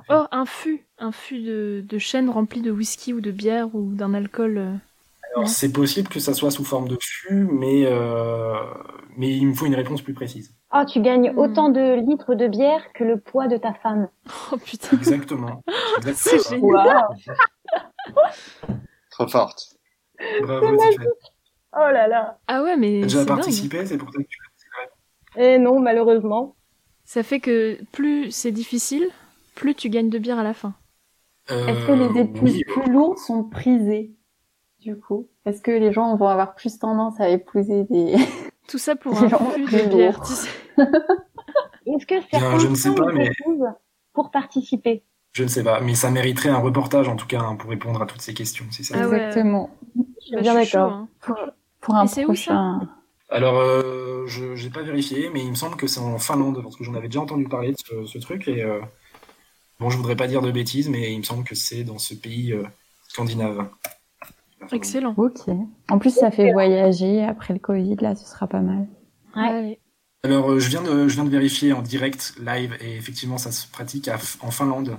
[0.08, 3.92] Oh, un fût Un fût de, de chêne rempli de whisky ou de bière ou
[3.92, 4.58] d'un alcool.
[4.58, 4.74] euh.
[5.34, 8.54] Alors, c'est possible que ça soit sous forme de fût, mais, euh,
[9.16, 10.54] mais il me faut une réponse plus précise.
[10.76, 11.38] Oh, tu gagnes Hmm.
[11.38, 14.08] autant de litres de bière que le poids de ta femme.
[14.52, 15.62] Oh putain, Exactement.
[16.14, 17.04] c'est génial.
[19.10, 19.76] Trop forte.
[20.42, 20.66] Bravo.
[21.76, 22.38] Oh là là.
[22.46, 24.38] Ah ouais, mais T'as déjà participé, c'est pour ça que tu
[25.36, 26.56] Eh non, malheureusement.
[27.04, 29.08] Ça fait que plus c'est difficile,
[29.54, 30.74] plus tu gagnes de bière à la fin.
[31.50, 34.12] Euh, Est-ce que les épouses oui, plus lourdes sont prisées
[34.80, 38.16] Du coup, est-ce que les gens vont avoir plus tendance à épouser des
[38.68, 40.26] Tout ça pour un plus de bière, lourds.
[40.26, 40.48] tu sais.
[41.86, 43.68] Est-ce que certains je ne sais sont pas, mais- épousent
[44.12, 45.02] pour participer?
[45.32, 48.00] Je ne sais pas, mais ça mériterait un reportage en tout cas hein, pour répondre
[48.00, 48.64] à toutes ces questions.
[48.70, 49.16] Si ça Ah ouais.
[49.16, 49.70] Exactement.
[49.96, 50.92] Je suis Bah, bien d'accord.
[50.92, 51.08] hein.
[51.20, 51.36] Pour,
[51.80, 52.24] pour un Et où, ça?
[52.24, 52.80] prochain.
[53.30, 56.76] Alors, euh, je n'ai pas vérifié, mais il me semble que c'est en Finlande, parce
[56.76, 58.46] que j'en avais déjà entendu parler de ce, ce truc.
[58.46, 58.80] Et euh,
[59.80, 62.14] bon, je voudrais pas dire de bêtises, mais il me semble que c'est dans ce
[62.14, 62.62] pays euh,
[63.08, 63.68] scandinave.
[64.72, 65.14] Excellent.
[65.16, 65.40] Ok.
[65.90, 68.86] En plus, ça fait voyager après le Covid, là, ce sera pas mal.
[69.36, 69.42] Ouais.
[69.48, 69.80] Allez.
[70.22, 73.52] Alors, euh, je viens de, je viens de vérifier en direct, live, et effectivement, ça
[73.52, 74.96] se pratique à- en Finlande.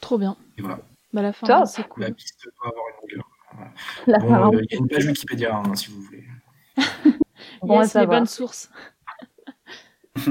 [0.00, 0.36] Trop bien.
[0.56, 0.78] Et voilà.
[1.12, 1.66] Bah la fin, Top.
[1.66, 2.04] c'est cool.
[2.04, 3.30] La piste doit avoir une longueur.
[4.06, 4.54] Bon, Finlande.
[4.54, 6.24] euh, il y a une page Wikipédia, hein, si vous voulez.
[7.62, 8.70] Bon yes, les bonnes sources.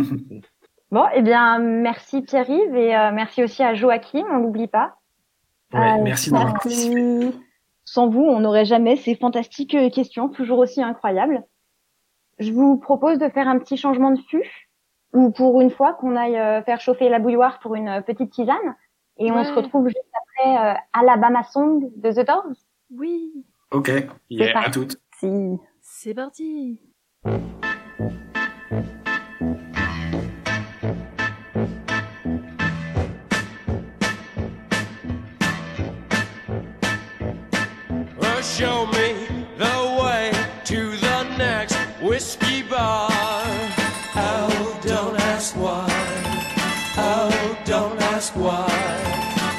[0.89, 4.95] Bon, eh bien, merci Pierre-Yves et euh, merci aussi à Joachim, on l'oublie pas.
[5.73, 7.33] Ouais, Euh, merci d'avoir participé.
[7.89, 11.45] Sans vous, on n'aurait jamais ces fantastiques questions, toujours aussi incroyables.
[12.37, 14.67] Je vous propose de faire un petit changement de fût,
[15.13, 18.29] ou pour une fois qu'on aille euh, faire chauffer la bouilloire pour une euh, petite
[18.31, 18.75] tisane,
[19.15, 20.03] et on se retrouve juste
[20.35, 22.57] après euh, Alabama Song de The Doors.
[22.91, 23.31] Oui,
[23.71, 23.89] Ok,
[24.29, 24.59] Yeah.
[24.65, 24.97] à toutes.
[25.19, 25.57] Si.
[25.81, 26.81] c'est parti.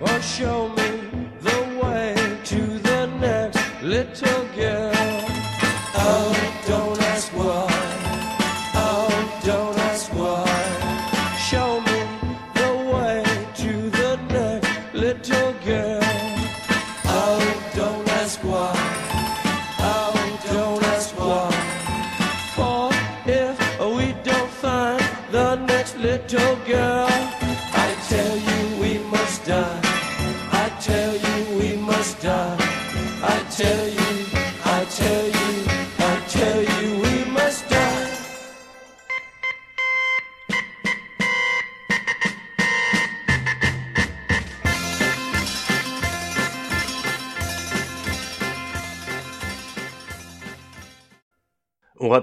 [0.00, 4.97] Oh, show me the way to the next little girl.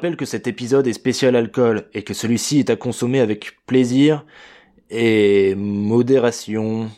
[0.06, 4.24] Rappelle que cet épisode est spécial alcool et que celui-ci est à consommer avec plaisir
[4.92, 6.92] et modération.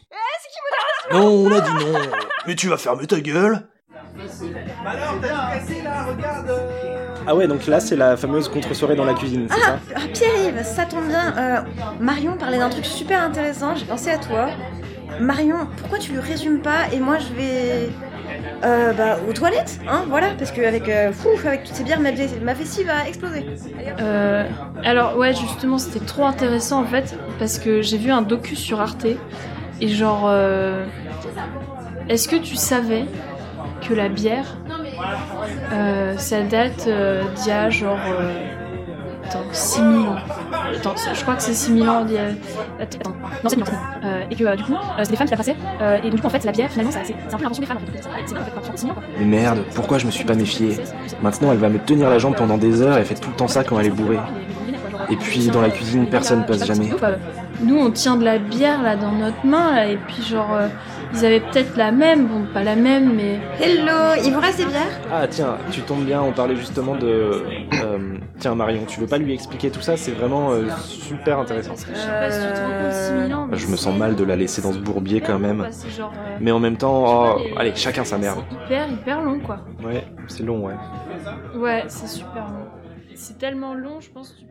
[1.14, 2.00] Non, on a dit non.
[2.48, 3.66] Mais tu vas fermer ta gueule.
[7.26, 10.08] Ah ouais, donc là, c'est la fameuse contre-soirée dans la cuisine, c'est Ah, ça ah,
[10.14, 11.34] Pierre-Yves, ça tombe bien.
[11.38, 11.62] Euh,
[12.02, 14.50] Marion parlait d'un truc super intéressant, j'ai pensé à toi.
[15.22, 17.90] Marion, pourquoi tu le résumes pas et moi je vais
[18.64, 21.12] euh, bah, aux toilettes, hein, voilà, parce qu'avec euh,
[21.46, 23.46] avec toutes ces bières, ma, ma vessie va exploser.
[24.00, 24.48] Euh,
[24.84, 28.82] alors ouais, justement, c'était trop intéressant en fait, parce que j'ai vu un docu sur
[28.82, 29.08] Arte,
[29.80, 30.86] et genre, euh,
[32.10, 33.06] est-ce que tu savais
[33.88, 34.58] que la bière,
[35.74, 38.00] euh, ça date euh, d'il y a genre,
[39.26, 40.16] attends, 6000 ans?
[40.76, 42.06] Attends, je crois que c'est 6000 ans.
[42.80, 43.12] Attends,
[43.44, 43.78] non, 7000 ans, 7000 ans.
[44.04, 46.10] Euh, et que euh, du coup, euh, c'est des femmes qui la passaient, euh, et
[46.10, 47.78] donc en fait, la bière, finalement, c'est un peu l'invention des femmes.
[47.78, 48.00] En fait.
[48.02, 49.04] C'est c'est en fait pas 6000 ans, quoi.
[49.20, 50.78] Mais merde, pourquoi je me suis pas méfié?
[51.22, 53.48] Maintenant, elle va me tenir la jambe pendant des heures et fait tout le temps
[53.48, 54.20] ça quand elle est bourrée.
[55.10, 56.90] Et puis, dans la cuisine, personne passe jamais.
[57.62, 60.68] Nous, on tient de la bière là dans notre main, là, et puis genre, euh,
[61.14, 63.40] ils avaient peut-être la même, bon, pas la même, mais.
[63.60, 64.84] Hello, il vous reste des bières?
[65.12, 67.08] Ah tiens, tu tombes bien, on parlait justement de...
[67.84, 69.98] euh, tiens Marion, tu veux pas lui expliquer tout ça?
[69.98, 71.74] C'est vraiment euh, super intéressant.
[71.76, 73.48] Je sais pas si tu te rends compte, 6000 ans.
[73.50, 75.58] mais Je me sens mal de la laisser dans ce bourbier quand même.
[75.60, 77.06] quoi, c'est genre, Mais en même temps,
[77.38, 78.40] oh, les- allez, chacun sa merde.
[78.50, 79.60] C'est hyper, hyper long, quoi.
[79.84, 80.76] Ouais, c'est long, ouais.
[81.56, 82.68] Ouais, c'est super long.
[83.16, 84.46] C'est tellement long, je pense que tu.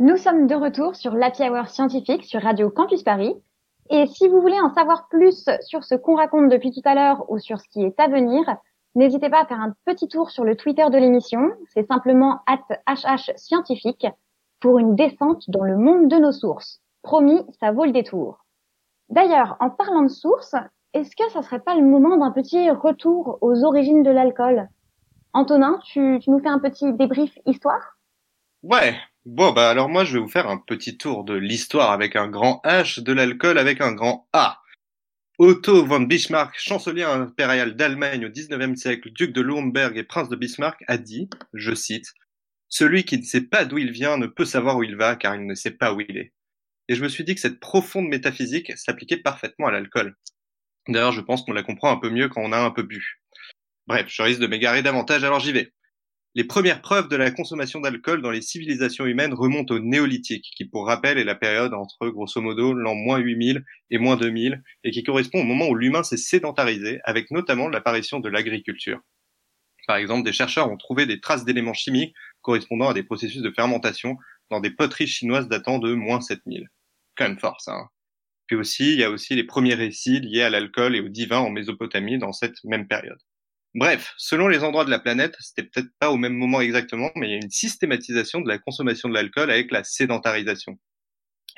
[0.00, 3.34] Nous sommes de retour sur l'Happy Hour scientifique sur Radio Campus Paris.
[3.90, 7.30] Et si vous voulez en savoir plus sur ce qu'on raconte depuis tout à l'heure
[7.30, 8.42] ou sur ce qui est à venir,
[8.94, 11.50] n'hésitez pas à faire un petit tour sur le Twitter de l'émission.
[11.74, 14.06] C'est simplement HH scientifique
[14.60, 16.80] pour une descente dans le monde de nos sources.
[17.02, 18.46] Promis, ça vaut le détour.
[19.10, 20.56] D'ailleurs, en parlant de sources,
[20.94, 24.70] est-ce que ça serait pas le moment d'un petit retour aux origines de l'alcool?
[25.34, 27.98] Antonin, tu, tu nous fais un petit débrief histoire?
[28.62, 28.94] Ouais.
[29.24, 32.28] Bon, bah alors moi je vais vous faire un petit tour de l'histoire avec un
[32.28, 34.60] grand H, de l'alcool avec un grand A.
[35.38, 40.34] Otto von Bismarck, chancelier impérial d'Allemagne au XIXe siècle, duc de Lauenberg et prince de
[40.34, 42.12] Bismarck, a dit, je cite,
[42.68, 45.36] Celui qui ne sait pas d'où il vient ne peut savoir où il va car
[45.36, 46.32] il ne sait pas où il est.
[46.88, 50.16] Et je me suis dit que cette profonde métaphysique s'appliquait parfaitement à l'alcool.
[50.88, 53.20] D'ailleurs, je pense qu'on la comprend un peu mieux quand on a un peu bu.
[53.86, 55.72] Bref, je risque de m'égarer davantage, alors j'y vais.
[56.34, 60.64] Les premières preuves de la consommation d'alcool dans les civilisations humaines remontent au néolithique, qui
[60.64, 64.90] pour rappel est la période entre grosso modo l'an moins 8000 et moins 2000, et
[64.92, 69.00] qui correspond au moment où l'humain s'est sédentarisé, avec notamment l'apparition de l'agriculture.
[69.86, 73.50] Par exemple, des chercheurs ont trouvé des traces d'éléments chimiques correspondant à des processus de
[73.50, 74.16] fermentation
[74.50, 76.66] dans des poteries chinoises datant de moins 7000.
[77.16, 77.38] Quand même.
[77.42, 77.88] Hein.
[78.46, 81.40] Puis aussi, il y a aussi les premiers récits liés à l'alcool et au divin
[81.40, 83.18] en Mésopotamie dans cette même période.
[83.74, 87.28] Bref, selon les endroits de la planète, c'était peut-être pas au même moment exactement, mais
[87.28, 90.78] il y a une systématisation de la consommation de l'alcool avec la sédentarisation.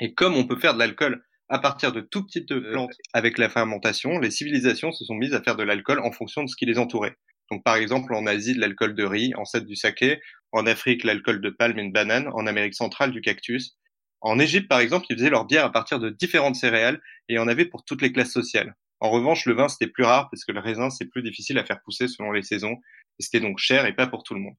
[0.00, 3.48] Et comme on peut faire de l'alcool à partir de tout petites plantes avec la
[3.48, 6.66] fermentation, les civilisations se sont mises à faire de l'alcool en fonction de ce qui
[6.66, 7.16] les entourait.
[7.50, 10.20] Donc par exemple en Asie de l'alcool de riz, en du saké,
[10.53, 13.77] en Afrique l'alcool de palme et de banane, en Amérique centrale du cactus.
[14.20, 17.48] En Égypte par exemple, ils faisaient leur bière à partir de différentes céréales et en
[17.48, 18.74] avait pour toutes les classes sociales.
[19.05, 21.64] En revanche, le vin, c'était plus rare parce que le raisin, c'est plus difficile à
[21.67, 22.79] faire pousser selon les saisons,
[23.19, 24.55] et c'était donc cher et pas pour tout le monde.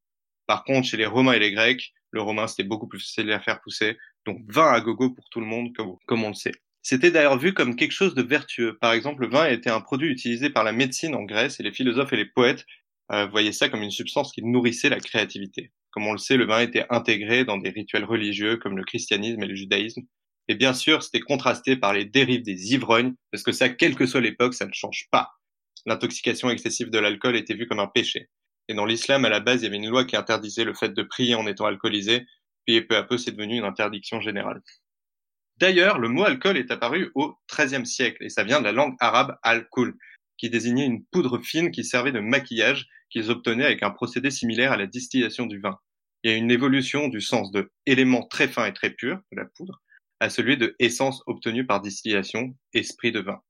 [0.45, 3.39] Par contre, chez les Romains et les Grecs, le romain, c'était beaucoup plus facile à
[3.39, 6.51] faire pousser, donc vin à gogo pour tout le monde, comme, on le sait.
[6.83, 8.77] C'était d'ailleurs vu comme quelque chose de vertueux.
[8.77, 11.71] Par exemple, le vin était un produit utilisé par la médecine en Grèce et les
[11.71, 12.67] philosophes et les poètes
[13.11, 15.71] euh, voyaient ça comme une substance qui nourrissait la créativité.
[15.89, 19.41] Comme on le sait, le vin était intégré dans des rituels religieux comme le christianisme
[19.41, 20.03] et le judaïsme,
[20.47, 24.05] et bien sûr, c'était contrasté par les dérives des ivrognes, parce que ça, quelle que
[24.05, 25.31] soit l'époque, ça ne change pas.
[25.85, 28.29] L'intoxication excessive de l'alcool était vue comme un péché.
[28.67, 30.89] Et dans l'islam, à la base, il y avait une loi qui interdisait le fait
[30.89, 32.25] de prier en étant alcoolisé,
[32.65, 34.61] puis peu à peu, c'est devenu une interdiction générale.
[35.57, 38.95] D'ailleurs, le mot alcool est apparu au XIIIe siècle, et ça vient de la langue
[38.99, 39.95] arabe al-kul,
[40.37, 44.71] qui désignait une poudre fine qui servait de maquillage qu'ils obtenaient avec un procédé similaire
[44.71, 45.79] à la distillation du vin.
[46.23, 49.37] Il y a une évolution du sens de éléments très fins et très purs de
[49.37, 49.81] la poudre
[50.19, 53.41] à celui de essence obtenue par distillation, esprit de vin.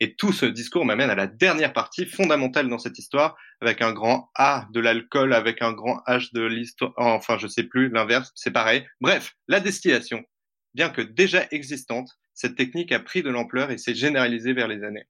[0.00, 3.92] Et tout ce discours m'amène à la dernière partie fondamentale dans cette histoire, avec un
[3.92, 8.32] grand A de l'alcool, avec un grand H de l'histoire, enfin je sais plus, l'inverse,
[8.34, 8.84] c'est pareil.
[9.00, 10.24] Bref, la distillation.
[10.74, 14.82] Bien que déjà existante, cette technique a pris de l'ampleur et s'est généralisée vers les
[14.82, 15.06] années.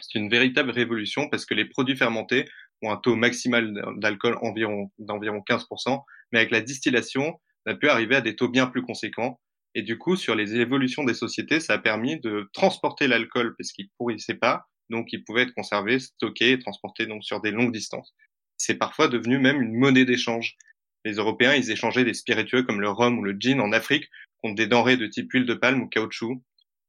[0.00, 2.48] C'est une véritable révolution parce que les produits fermentés
[2.82, 6.02] ont un taux maximal d'alcool environ, d'environ 15%,
[6.32, 9.38] mais avec la distillation, on a pu arriver à des taux bien plus conséquents,
[9.74, 13.72] et du coup, sur les évolutions des sociétés, ça a permis de transporter l'alcool parce
[13.72, 17.72] qu'il pourrissait pas, donc il pouvait être conservé, stocké et transporté donc sur des longues
[17.72, 18.14] distances.
[18.56, 20.56] C'est parfois devenu même une monnaie d'échange.
[21.04, 24.56] Les Européens, ils échangeaient des spiritueux comme le rhum ou le gin en Afrique contre
[24.56, 26.42] des denrées de type huile de palme ou caoutchouc.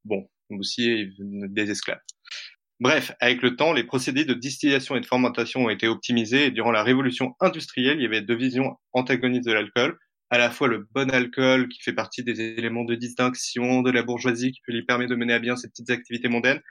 [0.03, 2.01] Bon, aussi des esclaves.
[2.79, 6.51] Bref, avec le temps, les procédés de distillation et de fermentation ont été optimisés et
[6.51, 9.99] durant la révolution industrielle, il y avait deux visions antagonistes de l'alcool
[10.31, 14.01] à la fois le bon alcool qui fait partie des éléments de distinction de la
[14.01, 16.61] bourgeoisie qui lui permettre de mener à bien ses petites activités mondaines,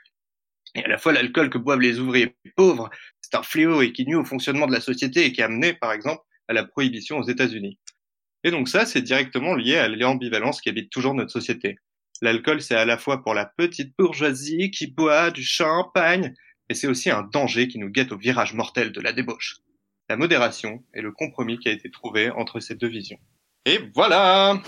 [0.73, 2.89] et à la fois l'alcool que boivent les ouvriers pauvres,
[3.21, 5.73] c'est un fléau et qui nuit au fonctionnement de la société et qui a amené,
[5.73, 7.77] par exemple, à la prohibition aux États-Unis.
[8.43, 11.77] Et donc ça, c'est directement lié à l'ambivalence qui habite toujours notre société.
[12.23, 16.33] L'alcool, c'est à la fois pour la petite bourgeoisie qui boit du champagne,
[16.69, 19.57] et c'est aussi un danger qui nous guette au virage mortel de la débauche.
[20.09, 23.19] La modération est le compromis qui a été trouvé entre ces deux visions.
[23.65, 24.55] Et voilà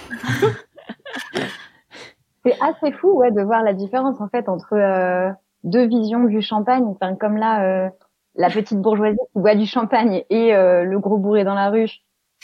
[2.45, 5.31] C'est assez fou ouais, de voir la différence en fait entre euh,
[5.63, 7.89] deux visions du champagne, enfin, comme là, euh,
[8.35, 12.01] la petite bourgeoisie qui boit du champagne et euh, le gros bourré dans la ruche,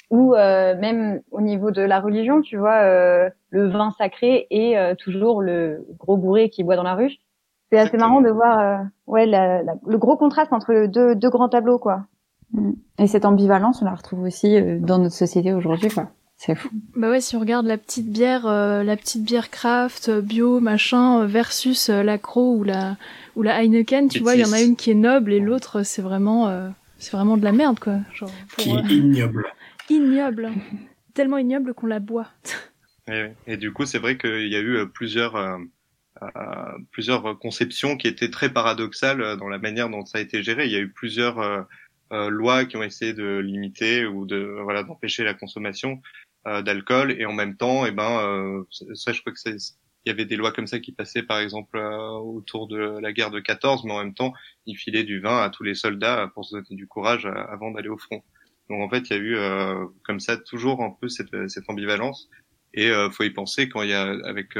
[0.10, 5.86] ou même au niveau de la religion, tu vois, le vin sacré et toujours le
[6.00, 7.18] gros bourré qui boit dans la ruche.
[7.72, 11.78] C'est assez marrant de voir ouais, la, le gros contraste entre deux, deux grands tableaux,
[11.78, 12.06] quoi.
[12.98, 16.08] Et cette ambivalence, on la retrouve aussi dans notre société aujourd'hui, quoi.
[16.40, 16.70] C'est fou.
[16.96, 20.62] Bah ouais, si on regarde la petite bière, euh, la petite bière craft, euh, bio,
[20.62, 22.96] machin, euh, versus la Croix ou la
[23.36, 25.84] ou la Heineken, tu vois, il y en a une qui est noble et l'autre
[25.84, 27.98] c'est vraiment c'est vraiment de la merde quoi.
[28.14, 29.48] Genre, qui est ignoble.
[29.90, 30.52] ignoble,
[31.14, 32.28] tellement ignoble qu'on la boit.
[33.12, 35.60] et, et, du coup, c'est vrai qu'il y a eu plusieurs
[36.92, 40.68] plusieurs conceptions qui étaient très paradoxales dans la manière dont ça a été géré.
[40.68, 41.68] Il y a eu plusieurs
[42.12, 46.29] lois qui ont essayé de limiter ou de voilà d'empêcher la consommation euh,
[46.62, 48.64] d'alcool et en même temps, et eh ben, euh,
[48.96, 49.40] ça, je crois que
[50.06, 53.12] il y avait des lois comme ça qui passaient par exemple euh, autour de la
[53.12, 54.34] guerre de 14, mais en même temps,
[54.66, 57.90] ils filaient du vin à tous les soldats pour se donner du courage avant d'aller
[57.90, 58.24] au front.
[58.70, 59.38] Donc en fait, il y a eu
[60.04, 62.30] comme ça toujours un peu cette, cette ambivalence
[62.74, 64.58] et faut y penser quand il y a avec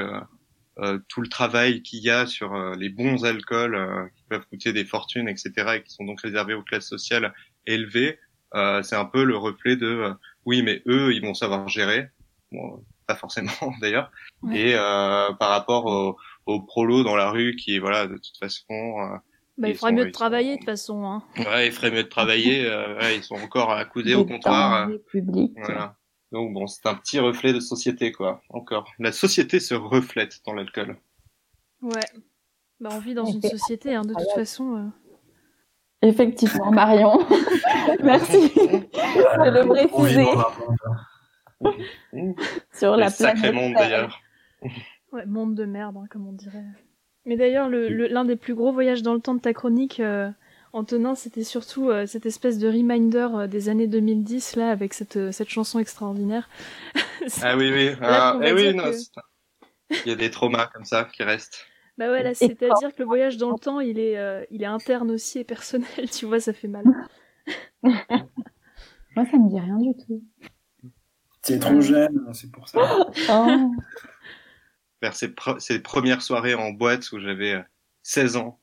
[1.08, 5.30] tout le travail qu'il y a sur les bons alcools qui peuvent coûter des fortunes,
[5.30, 7.34] etc., et qui sont donc réservés aux classes sociales
[7.66, 8.20] élevées.
[8.54, 10.12] c'est un peu le reflet de
[10.50, 12.10] oui, mais eux, ils vont savoir gérer.
[12.52, 14.60] Bon, pas forcément d'ailleurs, Ouais.
[14.60, 18.74] et euh, par rapport au, au prolo dans la rue qui voilà de toute façon
[18.74, 19.18] euh,
[19.58, 21.04] Bah, il Ils ferait mieux de travailler de toute façon.
[21.06, 21.24] Hein.
[21.38, 24.90] ouais il ferait mieux de travailler euh, ouais, ils sont encore accoudés au comptoir
[25.58, 25.96] voilà
[26.32, 30.54] donc bon c'est un petit reflet de société quoi encore la société se reflète dans
[30.54, 30.98] l'alcool
[31.82, 32.08] Ouais.
[32.80, 34.76] Bah, on vit dans une société, hein, de toute façon.
[34.78, 34.88] euh.
[36.02, 37.20] Effectivement, Marion.
[38.04, 38.52] Merci
[39.46, 40.76] de le préciser apprendre.
[42.74, 44.20] sur la planète monde d'ailleurs
[45.12, 46.64] Ouais, monde de merde, hein, comme on dirait.
[47.26, 50.00] Mais d'ailleurs, le- le- l'un des plus gros voyages dans le temps de ta chronique,
[50.00, 50.30] euh,
[50.72, 55.18] Antonin, c'était surtout euh, cette espèce de reminder euh, des années 2010, là, avec cette,
[55.18, 56.48] euh, cette chanson extraordinaire.
[57.42, 60.86] ah oui oui Là, ah, eh oui non que- il y a des traumas comme
[60.86, 61.66] ça qui restent
[61.98, 64.68] Bah ouais, là, c'est-à-dire que le voyage dans le temps, il est, euh, il est
[64.68, 66.86] interne aussi et personnel, tu vois, ça fait mal.
[69.16, 70.24] Moi, ça me dit rien du tout.
[71.42, 72.80] T'es trop jeune, c'est pour ça.
[73.30, 73.72] Oh.
[75.02, 77.62] vers ces, pre- ces premières soirées en boîte où j'avais euh,
[78.04, 78.60] 16 ans.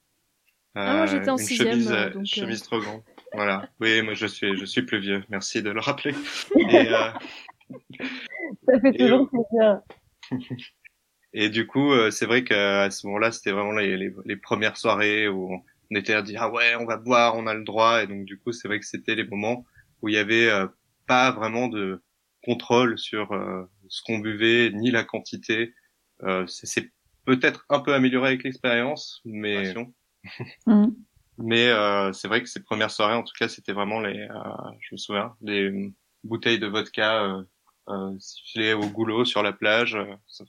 [0.75, 3.03] Ah, moi, j'étais en une sixième, chemise, euh, euh, donc, chemise trop grande.
[3.33, 3.69] Voilà.
[3.81, 5.25] Oui, moi je suis, je suis plus vieux.
[5.31, 6.15] Merci de le rappeler.
[6.69, 7.11] Et, euh,
[8.67, 9.81] Ça fait Et toujours plaisir.
[11.33, 14.77] et du coup, euh, c'est vrai qu'à ce moment-là, c'était vraiment les, les, les premières
[14.77, 15.51] soirées où
[15.91, 18.03] on était à dire ah ouais, on va boire, on a le droit.
[18.03, 19.65] Et donc du coup, c'est vrai que c'était les moments
[20.07, 20.69] où il y avait euh,
[21.09, 22.01] pas vraiment de
[22.45, 25.75] contrôle sur euh, ce qu'on buvait ni la quantité.
[26.23, 26.93] Euh, c'est
[27.25, 29.75] peut-être un peu amélioré avec l'expérience, mais
[30.67, 30.87] Mm.
[31.39, 34.71] mais euh, c'est vrai que ces premières soirées, en tout cas, c'était vraiment les, euh,
[34.81, 35.93] je me souviens, des
[36.25, 37.43] bouteilles de vodka euh,
[37.89, 39.97] euh, sifflées au goulot sur la plage.
[40.29, 40.49] ça me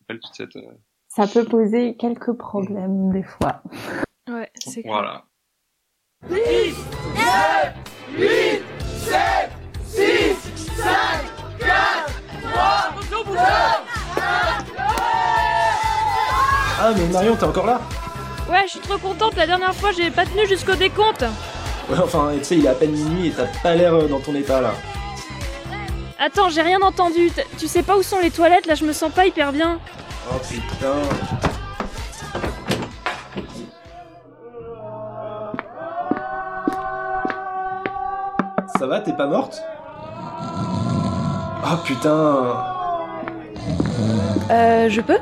[0.00, 0.72] rappelle toute cette, euh,
[1.08, 3.62] Ça peut poser quelques problèmes des fois.
[4.28, 4.92] Ouais, c'est clair.
[4.94, 5.24] voilà.
[6.28, 7.85] 10,
[16.78, 17.80] Ah, mais Marion, t'es encore là
[18.50, 21.22] Ouais, je suis trop contente, la dernière fois, j'ai pas tenu jusqu'au décompte.
[21.88, 24.20] Ouais, enfin, tu sais, il est à peine minuit et t'as pas l'air euh, dans
[24.20, 24.72] ton état là.
[26.18, 27.30] Attends, j'ai rien entendu.
[27.30, 29.78] T- Tu sais pas où sont les toilettes, là, je me sens pas hyper bien.
[30.30, 30.94] Oh putain.
[38.78, 39.62] Ça va, t'es pas morte?
[41.68, 42.62] Ah putain
[44.50, 45.18] Euh, je peux?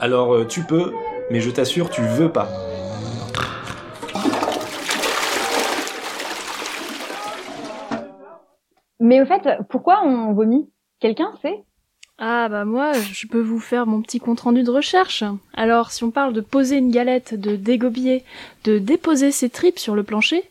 [0.00, 0.92] Alors euh, tu peux,
[1.30, 2.48] mais je t'assure, tu veux pas.
[9.00, 10.68] Mais au fait, pourquoi on vomit?
[10.98, 11.62] Quelqu'un sait?
[12.18, 15.22] Ah bah moi, je peux vous faire mon petit compte-rendu de recherche.
[15.54, 18.24] Alors, si on parle de poser une galette, de dégobiller,
[18.64, 20.42] de déposer ses tripes sur le plancher,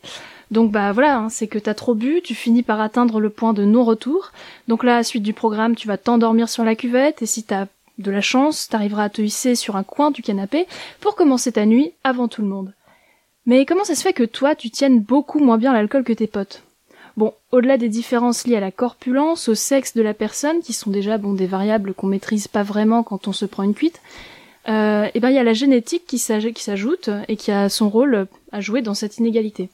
[0.50, 3.52] donc bah voilà, hein, c'est que t'as trop bu, tu finis par atteindre le point
[3.52, 4.32] de non-retour.
[4.66, 7.66] Donc là, suite du programme, tu vas t'endormir sur la cuvette, et si t'as
[7.98, 10.66] de la chance, t'arriveras à te hisser sur un coin du canapé
[11.00, 12.72] pour commencer ta nuit avant tout le monde.
[13.44, 16.26] Mais comment ça se fait que toi, tu tiennes beaucoup moins bien l'alcool que tes
[16.26, 16.62] potes?
[17.16, 20.90] Bon, au-delà des différences liées à la corpulence, au sexe de la personne, qui sont
[20.90, 24.00] déjà bon des variables qu'on maîtrise pas vraiment quand on se prend une cuite,
[24.68, 28.28] euh, et ben il y a la génétique qui s'ajoute et qui a son rôle
[28.52, 29.70] à jouer dans cette inégalité.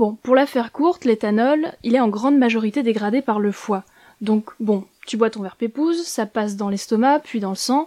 [0.00, 3.84] Bon, pour la faire courte, l'éthanol, il est en grande majorité dégradé par le foie.
[4.22, 7.86] Donc bon, tu bois ton verre pépouze, ça passe dans l'estomac, puis dans le sang,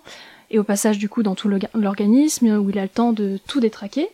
[0.51, 3.39] et au passage du coup dans tout l'orga- l'organisme où il a le temps de
[3.47, 4.09] tout détraquer,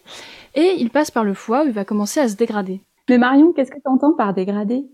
[0.56, 2.80] et il passe par le foie où il va commencer à se dégrader.
[3.10, 4.86] Mais Marion, qu'est-ce que tu entends par dégrader?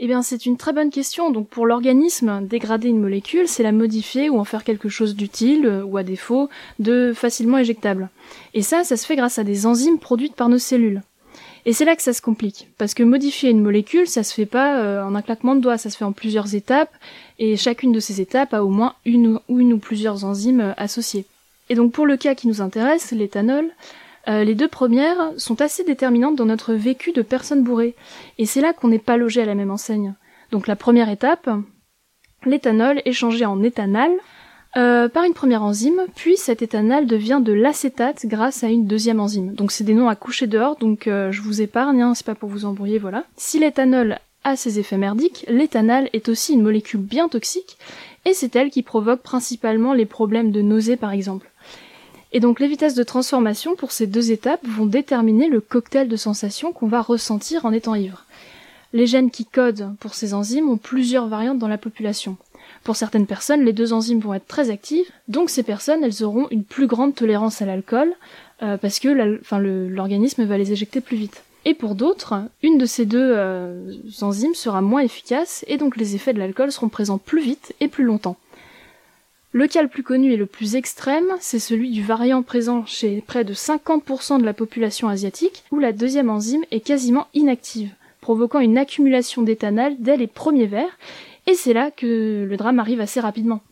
[0.00, 1.30] Eh bien, c'est une très bonne question.
[1.30, 5.66] Donc, pour l'organisme, dégrader une molécule, c'est la modifier ou en faire quelque chose d'utile,
[5.66, 6.48] euh, ou à défaut,
[6.80, 8.08] de facilement éjectable.
[8.54, 11.02] Et ça, ça se fait grâce à des enzymes produites par nos cellules.
[11.68, 14.46] Et c'est là que ça se complique, parce que modifier une molécule, ça se fait
[14.46, 16.90] pas euh, en un claquement de doigts, ça se fait en plusieurs étapes,
[17.38, 20.72] et chacune de ces étapes a au moins une ou, une ou plusieurs enzymes euh,
[20.78, 21.26] associées.
[21.68, 23.68] Et donc pour le cas qui nous intéresse, l'éthanol,
[24.28, 27.94] euh, les deux premières sont assez déterminantes dans notre vécu de personnes bourrées.
[28.38, 30.14] Et c'est là qu'on n'est pas logé à la même enseigne.
[30.52, 31.50] Donc la première étape,
[32.46, 34.10] l'éthanol est changé en éthanal
[34.76, 39.18] euh, par une première enzyme, puis cet éthanal devient de l'acétate grâce à une deuxième
[39.18, 39.54] enzyme.
[39.54, 42.34] Donc c'est des noms à coucher dehors, donc euh, je vous épargne, hein, c'est pas
[42.34, 43.24] pour vous embrouiller, voilà.
[43.36, 47.78] Si l'éthanol a ses effets merdiques, l'éthanal est aussi une molécule bien toxique,
[48.26, 51.50] et c'est elle qui provoque principalement les problèmes de nausée par exemple.
[52.32, 56.16] Et donc les vitesses de transformation pour ces deux étapes vont déterminer le cocktail de
[56.16, 58.26] sensations qu'on va ressentir en étant ivre.
[58.92, 62.36] Les gènes qui codent pour ces enzymes ont plusieurs variantes dans la population.
[62.84, 66.48] Pour certaines personnes, les deux enzymes vont être très actives, donc ces personnes, elles auront
[66.50, 68.12] une plus grande tolérance à l'alcool,
[68.62, 71.42] euh, parce que l'organisme va les éjecter plus vite.
[71.64, 76.14] Et pour d'autres, une de ces deux euh, enzymes sera moins efficace et donc les
[76.14, 78.36] effets de l'alcool seront présents plus vite et plus longtemps.
[79.52, 83.22] Le cas le plus connu et le plus extrême, c'est celui du variant présent chez
[83.26, 88.60] près de 50% de la population asiatique, où la deuxième enzyme est quasiment inactive, provoquant
[88.60, 90.98] une accumulation d'éthanol dès les premiers verres,
[91.48, 93.62] et c'est là que le drame arrive assez rapidement.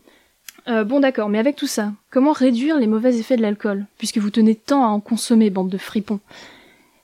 [0.67, 4.17] Euh, bon d'accord, mais avec tout ça, comment réduire les mauvais effets de l'alcool, puisque
[4.17, 6.19] vous tenez tant à en consommer, bande de fripons?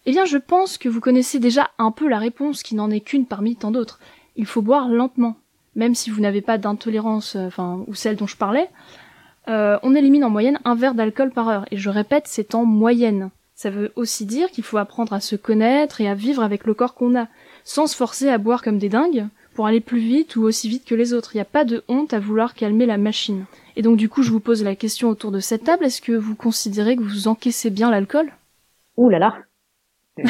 [0.08, 3.02] Eh bien je pense que vous connaissez déjà un peu la réponse qui n'en est
[3.02, 4.00] qu'une parmi tant d'autres.
[4.36, 5.38] Il faut boire lentement,
[5.76, 8.68] même si vous n'avez pas d'intolérance, euh, enfin, ou celle dont je parlais,
[9.50, 11.66] euh, on élimine en moyenne un verre d'alcool par heure.
[11.70, 13.30] Et je répète, c'est en moyenne.
[13.54, 16.74] Ça veut aussi dire qu'il faut apprendre à se connaître et à vivre avec le
[16.74, 17.28] corps qu'on a,
[17.64, 20.86] sans se forcer à boire comme des dingues pour aller plus vite ou aussi vite
[20.86, 21.34] que les autres.
[21.34, 23.46] Il n'y a pas de honte à vouloir calmer la machine.
[23.76, 26.12] Et donc du coup, je vous pose la question autour de cette table, est-ce que
[26.12, 28.32] vous considérez que vous encaissez bien l'alcool?
[28.98, 29.38] Ouh là là,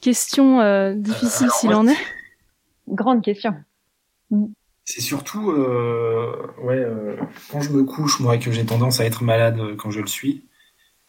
[0.00, 1.96] Question euh, difficile alors s'il en est.
[2.86, 3.54] grande question.
[4.84, 7.16] C'est surtout, euh, ouais, euh,
[7.50, 10.06] quand je me couche, moi, que j'ai tendance à être malade euh, quand je le
[10.06, 10.44] suis,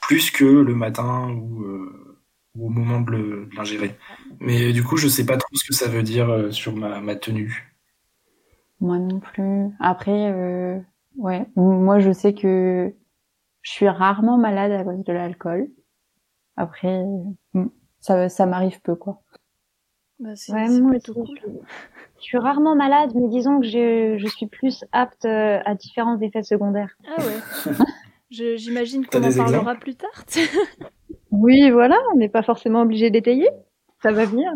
[0.01, 2.08] plus que le matin ou, euh,
[2.55, 3.95] ou au moment de l'ingérer.
[4.39, 6.99] Mais du coup, je sais pas trop ce que ça veut dire euh, sur ma,
[7.01, 7.73] ma tenue.
[8.79, 9.67] Moi non plus.
[9.79, 10.79] Après, euh,
[11.17, 12.93] ouais, moi je sais que
[13.61, 15.67] je suis rarement malade à cause de l'alcool.
[16.55, 17.03] Après,
[17.55, 17.65] euh,
[17.99, 19.21] ça, ça m'arrive peu, quoi.
[20.19, 21.59] Bah, c'est Ouais, c'est moi plutôt aussi, cool.
[22.17, 26.19] Je suis rarement malade, mais disons que je, je suis plus apte euh, à différents
[26.19, 26.97] effets secondaires.
[27.07, 27.73] Ah ouais.
[28.31, 30.09] Je- J'imagine qu'on en parlera plus tard.
[31.31, 33.49] Oui, voilà, on n'est pas forcément obligé d'étayer.
[34.01, 34.51] Ça va venir.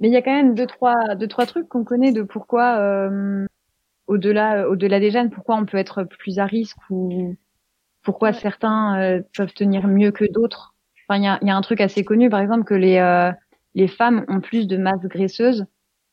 [0.00, 2.78] Mais il y a quand même deux trois deux trois trucs qu'on connaît de pourquoi
[2.78, 3.46] euh,
[4.08, 7.36] au-delà au-delà des gènes, pourquoi on peut être plus à risque ou
[8.02, 8.34] pourquoi Ouais.
[8.34, 10.74] certains euh, peuvent tenir mieux que d'autres.
[11.08, 12.98] Enfin, il y a, il y a un truc assez connu, par exemple, que les
[12.98, 13.32] euh,
[13.74, 15.66] les femmes ont plus de masse graisseuse.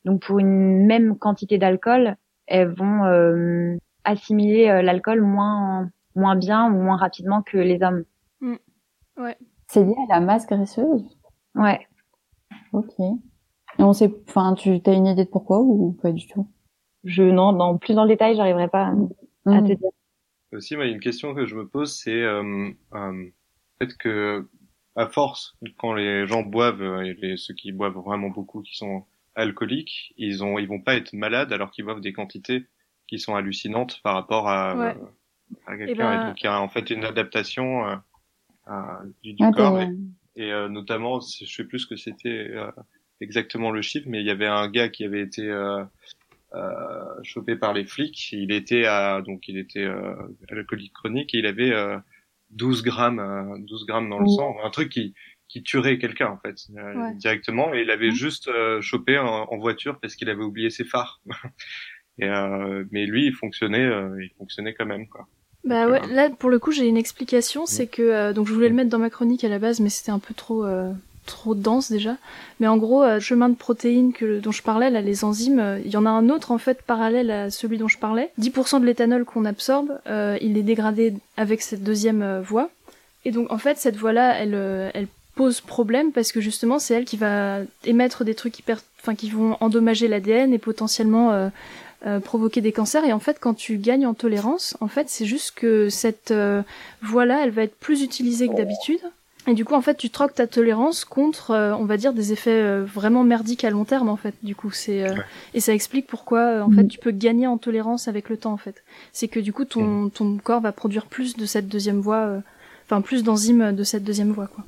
[0.06, 2.16] Donc pour une même quantité d'alcool,
[2.48, 8.04] elles vont euh, assimiler euh, l'alcool moins moins bien ou moins rapidement que les hommes.
[9.74, 11.04] C'est lié à la masse graisseuse?
[11.56, 11.88] Ouais.
[12.74, 12.94] Ok.
[13.00, 13.16] Et
[13.80, 16.48] on sait, enfin, tu as une idée de pourquoi ou pas du tout?
[17.04, 19.68] Je non, dans plus dans le détail, j'arriverai pas à Mhm.
[19.68, 19.90] te dire.
[20.52, 23.26] Aussi, moi, il y a une question que je me pose, c'est euh, euh,
[23.80, 24.48] peut-être que
[24.96, 28.76] à force, quand les gens boivent, euh, et les, ceux qui boivent vraiment beaucoup, qui
[28.76, 32.68] sont alcooliques, ils ont, ils vont pas être malades alors qu'ils boivent des quantités
[33.08, 34.96] qui sont hallucinantes par rapport à, Ouais.
[34.96, 35.06] euh,
[35.66, 35.88] à quelqu'un.
[35.88, 37.96] Eh ben- Et donc, il y a en fait une adaptation euh,
[39.24, 39.80] du, du Ah, corps.
[40.36, 42.72] Et, et, euh, notamment, je sais plus ce que c'était euh,
[43.22, 45.84] exactement le chiffre, mais il y avait un gars qui avait été euh,
[46.54, 48.32] euh, chopé par les flics.
[48.32, 50.16] Il était à, donc il était euh,
[50.50, 51.98] alcoolique chronique et il avait euh,
[52.52, 55.14] 12 grammes, euh, 12 grammes dans le sang, un truc qui
[55.50, 57.14] qui tuerait quelqu'un en fait euh, Ouais.
[57.16, 57.74] directement.
[57.76, 58.16] Et il avait Mhm.
[58.16, 61.22] juste euh, chopé en, en voiture parce qu'il avait oublié ses phares.
[62.18, 65.28] et euh, mais lui, il fonctionnait, euh, il fonctionnait quand même quoi.
[65.64, 68.68] Bah ouais, là pour le coup j'ai une explication, c'est que euh, donc je voulais
[68.68, 70.92] le mettre dans ma chronique à la base, mais c'était un peu trop euh,
[71.26, 72.18] trop dense déjà.
[72.60, 75.80] Mais en gros, euh, chemin de protéines que dont je parlais là, les enzymes, euh,
[75.84, 78.32] il y en a un autre en fait parallèle à celui dont je parlais.
[78.40, 82.70] 10% de l'éthanol qu'on absorbe, euh, il est dégradé avec cette deuxième euh, voie.
[83.26, 86.94] Et donc en fait cette voie-là, elle euh, elle pose problème parce que justement c'est
[86.94, 91.50] elle qui va émettre des trucs hyper, enfin qui vont endommager l'ADN et potentiellement euh,
[92.06, 93.06] euh, provoquer des cancers.
[93.06, 96.62] Et en fait, quand tu gagnes en tolérance, en fait, c'est juste que cette euh,
[97.02, 99.00] voie-là, elle va être plus utilisée que d'habitude.
[99.46, 102.32] Et du coup, en fait, tu troques ta tolérance contre, euh, on va dire, des
[102.32, 104.36] effets euh, vraiment merdiques à long terme, en fait.
[104.42, 105.22] Du coup, c'est euh, Ouais.
[105.54, 108.54] et ça explique pourquoi, euh, en fait, tu peux gagner en tolérance avec le temps,
[108.54, 108.84] en fait.
[109.12, 112.40] C'est que du coup, ton ton corps va produire plus de cette deuxième voie, euh,
[112.86, 114.64] enfin plus d'enzymes de cette deuxième voie, quoi.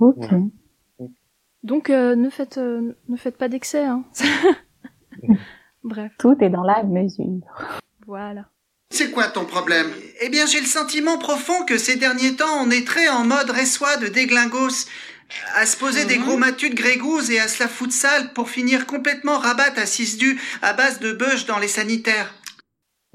[0.00, 0.32] Ok.
[0.98, 1.08] Ouais.
[1.62, 4.04] Donc, euh, ne faites euh, ne faites pas d'excès, hein.
[5.88, 7.40] Bref, Tout est dans la mesure.
[8.06, 8.44] voilà.
[8.90, 9.86] C'est quoi ton problème?
[10.20, 13.50] Eh bien, j'ai le sentiment profond que ces derniers temps, on est très en mode
[13.50, 14.86] ressois de déglingos,
[15.56, 18.48] à se poser des gros matus de grégouses et à se la foutre sale pour
[18.48, 22.34] finir complètement rabat à 6 du à base de beuge dans les sanitaires.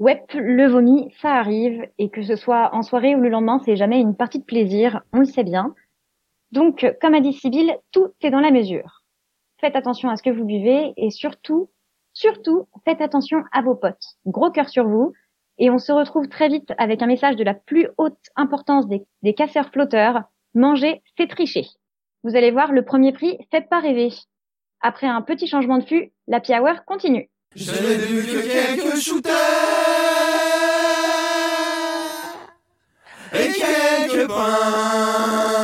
[0.00, 3.76] Ouais, le vomi, ça arrive, et que ce soit en soirée ou le lendemain, c'est
[3.76, 5.74] jamais une partie de plaisir, on le sait bien.
[6.52, 9.02] Donc, comme a dit Sybille, tout est dans la mesure.
[9.60, 11.68] Faites attention à ce que vous buvez, et surtout,
[12.14, 14.16] surtout, faites attention à vos potes.
[14.24, 15.12] Gros cœur sur vous,
[15.58, 19.34] et on se retrouve très vite avec un message de la plus haute importance des,
[19.34, 20.22] casseurs flotteurs.
[20.54, 21.66] Manger, c'est tricher.
[22.22, 24.12] Vous allez voir, le premier prix, faites pas rêver.
[24.80, 27.28] Après un petit changement de fût, la hour continue.
[27.54, 29.32] Je n'ai bu que quelques shooters
[33.32, 35.63] et quelques pinces.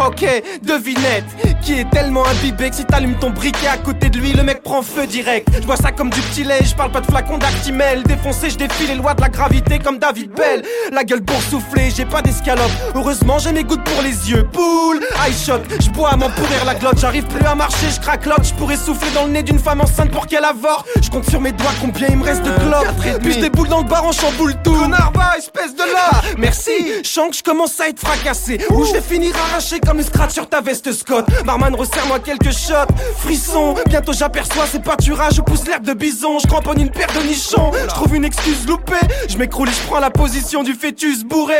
[0.00, 0.24] Ok,
[0.62, 4.42] devinette qui est tellement imbibé que si t'allumes ton briquet à côté de lui, le
[4.42, 5.48] mec prend feu direct.
[5.58, 8.02] Je vois ça comme du petit lait, je parle pas de flacon d'actimel.
[8.02, 10.62] Défoncé, je défie les lois de la gravité comme David Bell.
[10.92, 12.70] La gueule boursouflée, j'ai pas d'escalope.
[12.94, 14.46] Heureusement, j'ai mes gouttes pour les yeux.
[14.52, 16.98] Poule, high shot, je bois à m'en pourrir la glotte.
[16.98, 18.44] J'arrive plus à marcher, je craque l'autre.
[18.44, 20.86] Je pourrais souffler dans le nez d'une femme enceinte pour qu'elle avorte.
[21.02, 23.20] Je compte sur mes doigts combien il me reste de clopes.
[23.22, 24.74] Puis je déboule dans le bar en chamboule tout.
[24.74, 26.20] Connard, va, espèce de là.
[26.36, 28.58] Merci, je sens que je commence à être fracassé.
[28.70, 31.24] Ou je vais finir arraché comme le scratch sur ta veste Scott.
[31.56, 32.92] Barman, resserre-moi quelques shots.
[33.18, 35.34] Frisson, bientôt j'aperçois ces pâturages.
[35.36, 37.70] Je pousse l'herbe de bison, je cramponne une paire de nichons.
[37.80, 38.94] Je trouve une excuse loupée.
[39.28, 41.58] Je m'écroule et je prends la position du fœtus bourré.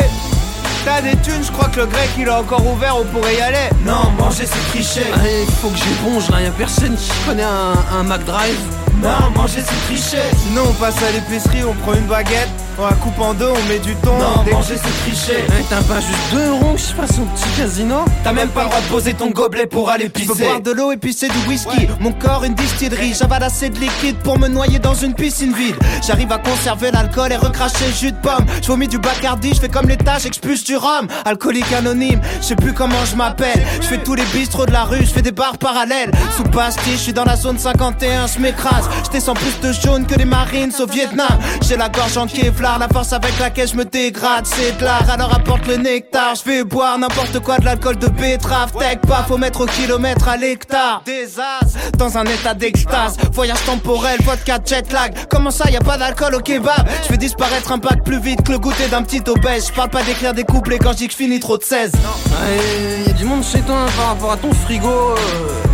[0.85, 3.41] T'as des thunes, je crois que le grec il est encore ouvert, on pourrait y
[3.41, 3.71] aller.
[3.87, 5.07] Non, manger c'est tricher.
[5.15, 8.59] Allez, faut que j'éponge là, y'a personne qui connaît un, un McDrive.
[9.01, 10.23] Non, manger c'est tricher.
[10.45, 13.69] Sinon on passe à l'épicerie, on prend une baguette, on la coupe en deux, on
[13.69, 14.17] met du thon.
[14.19, 15.45] Non, manger c'est tricher.
[15.49, 18.65] Eh, T'as pas juste 2 euros que je fasse au petit casino T'as même pas
[18.65, 20.45] le droit de poser ton gobelet pour aller Je veux pisser.
[20.45, 21.89] boire de l'eau et pisser du whisky.
[22.01, 23.15] Mon corps une distillerie.
[23.15, 25.77] J'avale assez de liquide pour me noyer dans une piscine vide.
[26.07, 28.45] J'arrive à conserver l'alcool et recracher le jus de pomme.
[28.63, 31.07] Je vomis du bacardi, je fais comme les tâches, expulse du rhum.
[31.25, 33.65] Alcoolique anonyme, je sais plus comment je m'appelle.
[33.81, 36.11] Je fais tous les bistrots de la rue, je fais des bars parallèles.
[36.37, 38.89] Sous pastille, je suis dans la zone 51, je m'écrase.
[39.07, 41.29] Je descends plus de jaune que les marines au Vietnam.
[41.63, 42.27] J'ai la gorge en
[42.65, 45.11] Kevlar, la force avec laquelle je me dégrade, c'est de l'art.
[45.11, 48.73] Alors apporte le nectar, je vais boire n'importe quoi de l'alcool de betterave.
[48.79, 51.03] Tech pas, faut mettre au kilomètre à l'hectare.
[51.05, 53.17] Des as, dans un état d'extase.
[53.33, 55.13] Voyage temporel, vodka jet lag.
[55.29, 56.89] Comment ça, y a pas d'alcool au kebab?
[57.03, 59.69] Je fais disparaître un pack plus vite que le goûter d'un petit obèse.
[59.69, 61.93] Je parle pas d'écrire des couplets quand je dis que finis trop de 16.
[61.93, 64.89] Ouais, y a du monde chez toi hein, par rapport à ton frigo.
[64.89, 65.17] euh.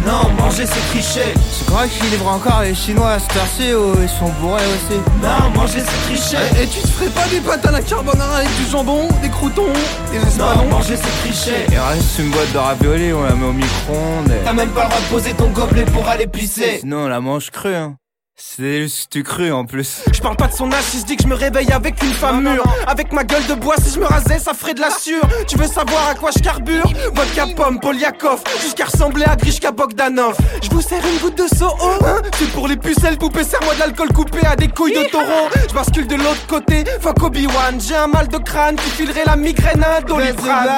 [0.07, 1.34] Non, manger c'est tricher.
[1.53, 3.68] C'est correct qu'ils livrent encore les Chinois à cette heure-ci
[4.03, 4.99] ils sont bourrés aussi.
[5.22, 6.38] Non, manger c'est tricher.
[6.61, 9.72] Et tu te ferais pas des pâtes à la carbonara avec du jambon, des croutons,
[10.12, 11.66] des Non, espadons manger c'est tricher.
[11.70, 14.31] Il reste une boîte de ravioli, on la met au micro-ondes.
[14.31, 16.78] et- T'as même pas le droit de poser ton gobelet pour aller pisser.
[16.81, 17.97] Sinon on la mange crue, hein.
[18.43, 20.01] C'est du cru en plus.
[20.14, 22.12] Je parle pas de son âge si je dis que je me réveille avec une
[22.12, 22.64] femme mûre.
[22.86, 25.22] Avec ma gueule de bois, si je me rasais, ça ferait de la sûre.
[25.47, 26.91] Tu veux savoir à quoi je carbure?
[27.14, 30.38] Vodka pomme, Poliakov, jusqu'à ressembler à Grishka Bogdanov.
[30.62, 32.22] Je vous sers une goutte de Soho, hein?
[32.38, 35.51] C'est pour les pucelles, poupées, serre-moi de l'alcool coupé à des couilles de taureau.
[35.68, 37.78] Je bascule de l'autre côté, fuck Obi-Wan.
[37.78, 40.68] J'ai un mal de crâne qui filerait la migraine à un doliprane.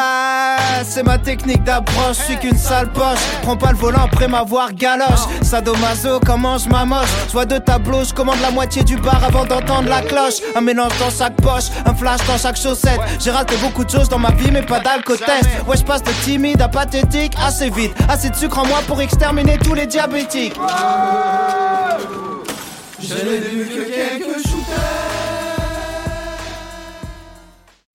[0.84, 3.20] C'est ma technique d'approche, je suis qu'une sale poche.
[3.42, 5.28] Prends pas le volant après m'avoir galoche.
[5.42, 7.08] Sadomaso, comment je m'amoche?
[7.52, 10.40] Deux tableaux, je commande la moitié du bar avant d'entendre la cloche.
[10.54, 12.98] Un mélange dans chaque poche, un flash dans chaque chaussette.
[13.20, 15.44] J'ai raté beaucoup de choses dans ma vie, mais pas d'alcotest.
[15.66, 17.92] Ouais, je passe de timide à pathétique assez vite.
[18.08, 20.54] Assez de sucre en moi pour exterminer tous les diabétiques.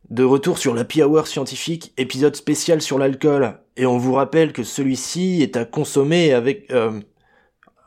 [0.10, 3.60] De retour sur l'Happy Hour scientifique, épisode spécial sur l'alcool.
[3.76, 6.72] Et on vous rappelle que celui-ci est à consommer avec...
[6.72, 6.99] euh,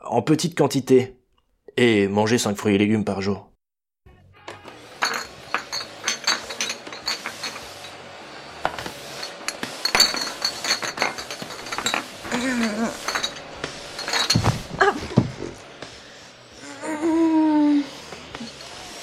[0.03, 1.20] en petite quantité.
[1.83, 3.49] Et manger 5 fruits et légumes par jour.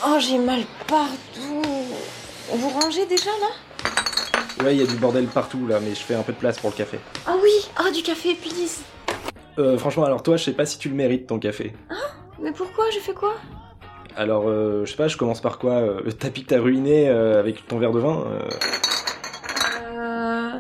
[0.06, 1.64] Oh, j'ai mal partout.
[2.52, 4.64] Vous rangez déjà là?
[4.64, 6.60] Ouais, il y a du bordel partout là, mais je fais un peu de place
[6.60, 7.00] pour le café.
[7.26, 8.82] Ah oui, ah du café, please.
[9.58, 11.72] Euh, franchement, alors toi, je sais pas si tu le mérites ton café.
[12.40, 12.84] Mais pourquoi?
[12.92, 13.34] J'ai fait quoi?
[14.16, 17.08] Alors, euh, je sais pas, je commence par quoi euh, Le tapis que t'as ruiné
[17.08, 18.48] euh, avec ton verre de vin euh,
[19.96, 20.50] Euh...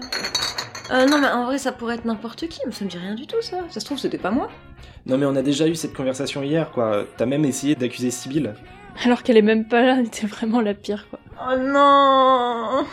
[0.92, 3.14] euh, non, mais en vrai, ça pourrait être n'importe qui, mais ça me dit rien
[3.14, 3.58] du tout, ça.
[3.70, 4.48] Ça se trouve, c'était pas moi.
[5.06, 7.04] Non, mais on a déjà eu cette conversation hier, quoi.
[7.16, 8.54] T'as même essayé d'accuser Sibyl.
[9.04, 11.18] Alors qu'elle est même pas là, elle était vraiment la pire, quoi.
[11.40, 12.84] Oh non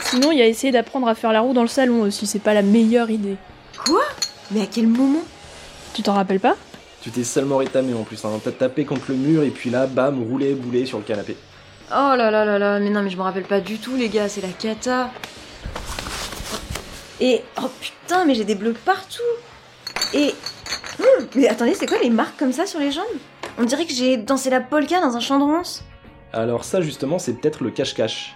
[0.00, 2.40] Sinon, il y a essayé d'apprendre à faire la roue dans le salon aussi, c'est
[2.40, 3.36] pas la meilleure idée.
[3.84, 4.02] Quoi?
[4.50, 5.22] Mais à quel moment?
[5.94, 6.56] Tu t'en rappelles pas?
[7.02, 8.30] Tu t'es seulement rétamé en plus, hein.
[8.42, 11.36] T'as tapé contre le mur et puis là, bam, roulé, boulé sur le canapé.
[11.90, 14.08] Oh là là là là, mais non, mais je me rappelle pas du tout, les
[14.08, 15.10] gars, c'est la cata.
[17.20, 19.20] Et oh putain, mais j'ai des bleus partout.
[20.14, 20.34] Et
[21.00, 23.04] Hum, mais attendez, c'est quoi les marques comme ça sur les jambes?
[23.58, 25.82] On dirait que j'ai dansé la polka dans un champ de ronces.
[26.32, 28.34] Alors ça, justement, c'est peut-être le cache-cache.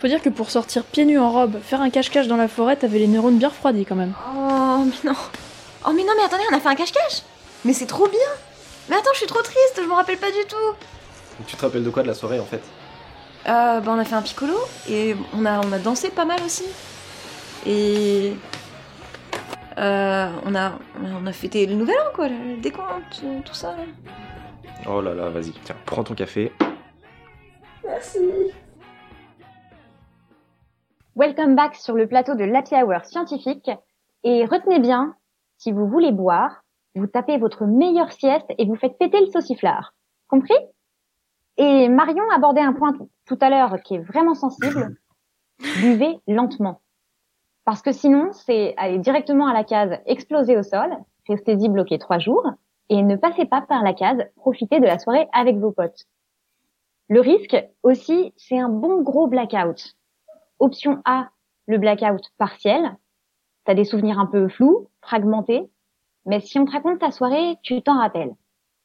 [0.00, 2.76] Faut dire que pour sortir pieds nus en robe, faire un cache-cache dans la forêt,
[2.76, 4.12] t'avais les neurones bien refroidis quand même.
[4.36, 5.16] Oh mais non.
[5.86, 7.22] Oh mais non, mais attendez, on a fait un cache-cache.
[7.64, 8.18] Mais c'est trop bien.
[8.88, 10.76] Mais attends, je suis trop triste, je me rappelle pas du tout.
[11.46, 12.62] Tu te rappelles de quoi de la soirée en fait?
[13.46, 14.54] Euh, bah on a fait un piccolo
[14.88, 16.64] et on a, on a dansé pas mal aussi.
[17.66, 18.34] Et
[19.78, 23.74] euh, on a, on a fêté le nouvel an quoi, le décompte, tout ça.
[23.76, 23.82] là.
[24.86, 26.52] Oh là là, vas-y, tiens, prends ton café.
[27.84, 28.18] Merci.
[31.16, 33.70] Welcome back sur le plateau de l'Happy Hour scientifique.
[34.24, 35.16] Et retenez bien,
[35.58, 36.63] si vous voulez boire,
[36.94, 39.94] vous tapez votre meilleure sieste et vous faites péter le sauciflard.
[40.28, 40.54] Compris?
[41.56, 42.92] Et Marion abordait un point
[43.26, 44.96] tout- à l'heure qui est vraiment sensible.
[45.80, 46.80] Buvez lentement.
[47.64, 50.94] Parce que sinon, c'est aller directement à la case exploser au sol,
[51.28, 52.44] restez-y bloqué trois jours,
[52.90, 56.04] et ne passez pas par la case profitez de la soirée avec vos potes.
[57.08, 59.96] Le risque aussi, c'est un bon gros blackout.
[60.58, 61.30] Option A,
[61.66, 62.96] le blackout partiel.
[63.64, 65.70] T'as des souvenirs un peu flous, fragmentés,
[66.26, 68.32] mais si on te raconte ta soirée, tu t'en rappelles.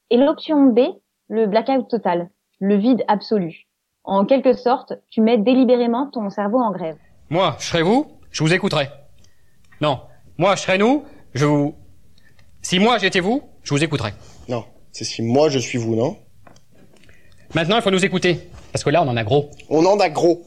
[0.10, 0.80] Et l'option B,
[1.28, 2.30] le blackout total,
[2.60, 3.68] le vide absolu.
[4.04, 6.98] En quelque sorte, tu mets délibérément ton cerveau en grève.
[7.30, 8.90] Moi, je serais vous, je vous écouterais.
[9.82, 10.02] Non,
[10.38, 11.76] moi, je serais nous, je vous...
[12.62, 14.14] Si moi, j'étais vous, je vous écouterais.
[14.48, 16.18] Non, c'est si moi je suis vous, non?
[17.56, 18.50] Maintenant, il faut nous écouter.
[18.72, 19.50] Parce que là, on en a gros.
[19.70, 20.44] On en a gros.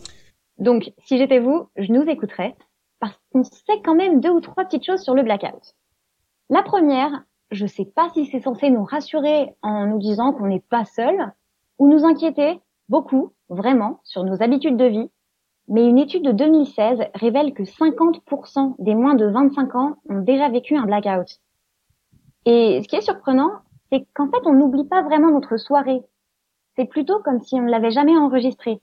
[0.58, 2.54] Donc, si j'étais vous, je nous écouterais,
[3.00, 5.74] parce qu'on sait quand même deux ou trois petites choses sur le blackout.
[6.52, 10.60] La première, je sais pas si c'est censé nous rassurer en nous disant qu'on n'est
[10.60, 11.32] pas seul,
[11.78, 15.10] ou nous inquiéter, beaucoup, vraiment, sur nos habitudes de vie,
[15.66, 20.50] mais une étude de 2016 révèle que 50% des moins de 25 ans ont déjà
[20.50, 21.40] vécu un blackout.
[22.44, 23.52] Et ce qui est surprenant,
[23.90, 26.02] c'est qu'en fait, on n'oublie pas vraiment notre soirée.
[26.76, 28.82] C'est plutôt comme si on ne l'avait jamais enregistrée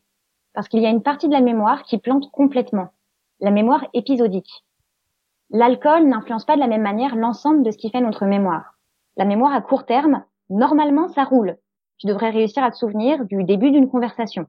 [0.55, 2.89] parce qu'il y a une partie de la mémoire qui plante complètement,
[3.39, 4.65] la mémoire épisodique.
[5.51, 8.75] L'alcool n'influence pas de la même manière l'ensemble de ce qui fait notre mémoire.
[9.17, 11.57] La mémoire à court terme, normalement, ça roule.
[11.97, 14.45] Tu devrais réussir à te souvenir du début d'une conversation.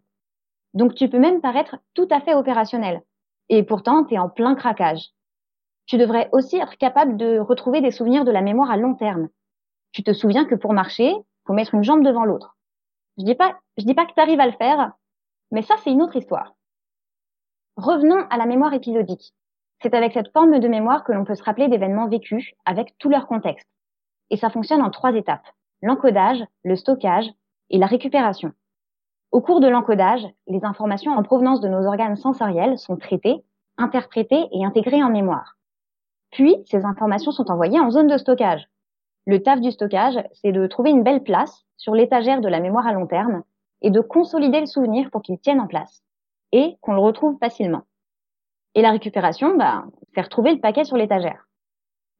[0.75, 3.03] Donc tu peux même paraître tout à fait opérationnel.
[3.49, 5.11] Et pourtant, tu es en plein craquage.
[5.87, 9.29] Tu devrais aussi être capable de retrouver des souvenirs de la mémoire à long terme.
[9.93, 11.13] Tu te souviens que pour marcher,
[11.47, 12.57] faut mettre une jambe devant l'autre.
[13.19, 14.93] Je dis pas, je dis pas que tu arrives à le faire,
[15.51, 16.55] mais ça, c'est une autre histoire.
[17.77, 19.35] Revenons à la mémoire épisodique.
[19.83, 23.09] C'est avec cette forme de mémoire que l'on peut se rappeler d'événements vécus avec tout
[23.09, 23.69] leur contexte.
[24.29, 25.47] Et ça fonctionne en trois étapes.
[25.83, 27.27] L'encodage, le stockage
[27.71, 28.53] et la récupération.
[29.33, 33.43] Au cours de l'encodage, les informations en provenance de nos organes sensoriels sont traitées,
[33.79, 35.57] interprétées et intégrées en mémoire.
[36.31, 38.69] Puis, ces informations sont envoyées en zone de stockage.
[39.27, 42.87] Le taf du stockage, c'est de trouver une belle place sur l'étagère de la mémoire
[42.87, 43.43] à long terme
[43.83, 46.03] et de consolider le souvenir pour qu'il tienne en place
[46.53, 47.83] et qu'on le retrouve facilement.
[48.75, 51.47] Et la récupération, bah, c'est retrouver le paquet sur l'étagère.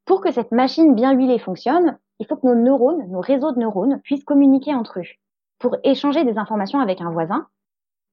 [0.05, 3.59] Pour que cette machine bien huilée fonctionne, il faut que nos neurones, nos réseaux de
[3.59, 5.07] neurones, puissent communiquer entre eux.
[5.59, 7.47] Pour échanger des informations avec un voisin,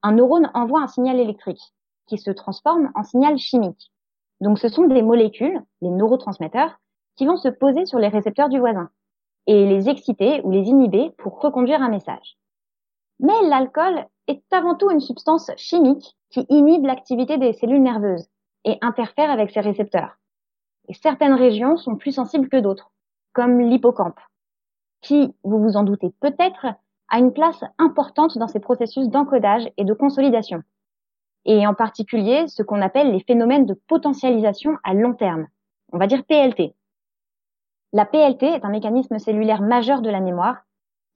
[0.03, 1.73] un neurone envoie un signal électrique
[2.07, 3.93] qui se transforme en signal chimique.
[4.41, 6.79] Donc ce sont des molécules, les neurotransmetteurs,
[7.17, 8.91] qui vont se poser sur les récepteurs du voisin
[9.47, 12.39] et les exciter ou les inhiber pour reconduire un message.
[13.21, 18.29] Mais l'alcool est avant tout une substance chimique qui inhibe l'activité des cellules nerveuses
[18.65, 20.19] et interfère avec ces récepteurs.
[20.89, 22.91] Et certaines régions sont plus sensibles que d'autres,
[23.33, 24.21] comme l'hippocampe,
[25.01, 26.67] qui, vous vous en doutez peut-être,
[27.09, 30.63] a une place importante dans ces processus d'encodage et de consolidation,
[31.45, 35.47] et en particulier ce qu'on appelle les phénomènes de potentialisation à long terme,
[35.93, 36.75] on va dire PLT.
[37.95, 40.59] La PLT est un mécanisme cellulaire majeur de la mémoire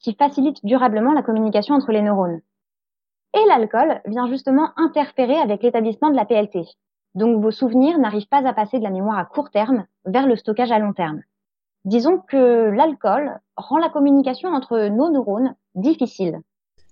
[0.02, 2.40] qui facilite durablement la communication entre les neurones.
[3.34, 6.66] Et l'alcool vient justement interférer avec l'établissement de la PLT.
[7.14, 10.36] Donc vos souvenirs n'arrivent pas à passer de la mémoire à court terme vers le
[10.36, 11.20] stockage à long terme.
[11.84, 16.40] Disons que l'alcool rend la communication entre nos neurones difficile.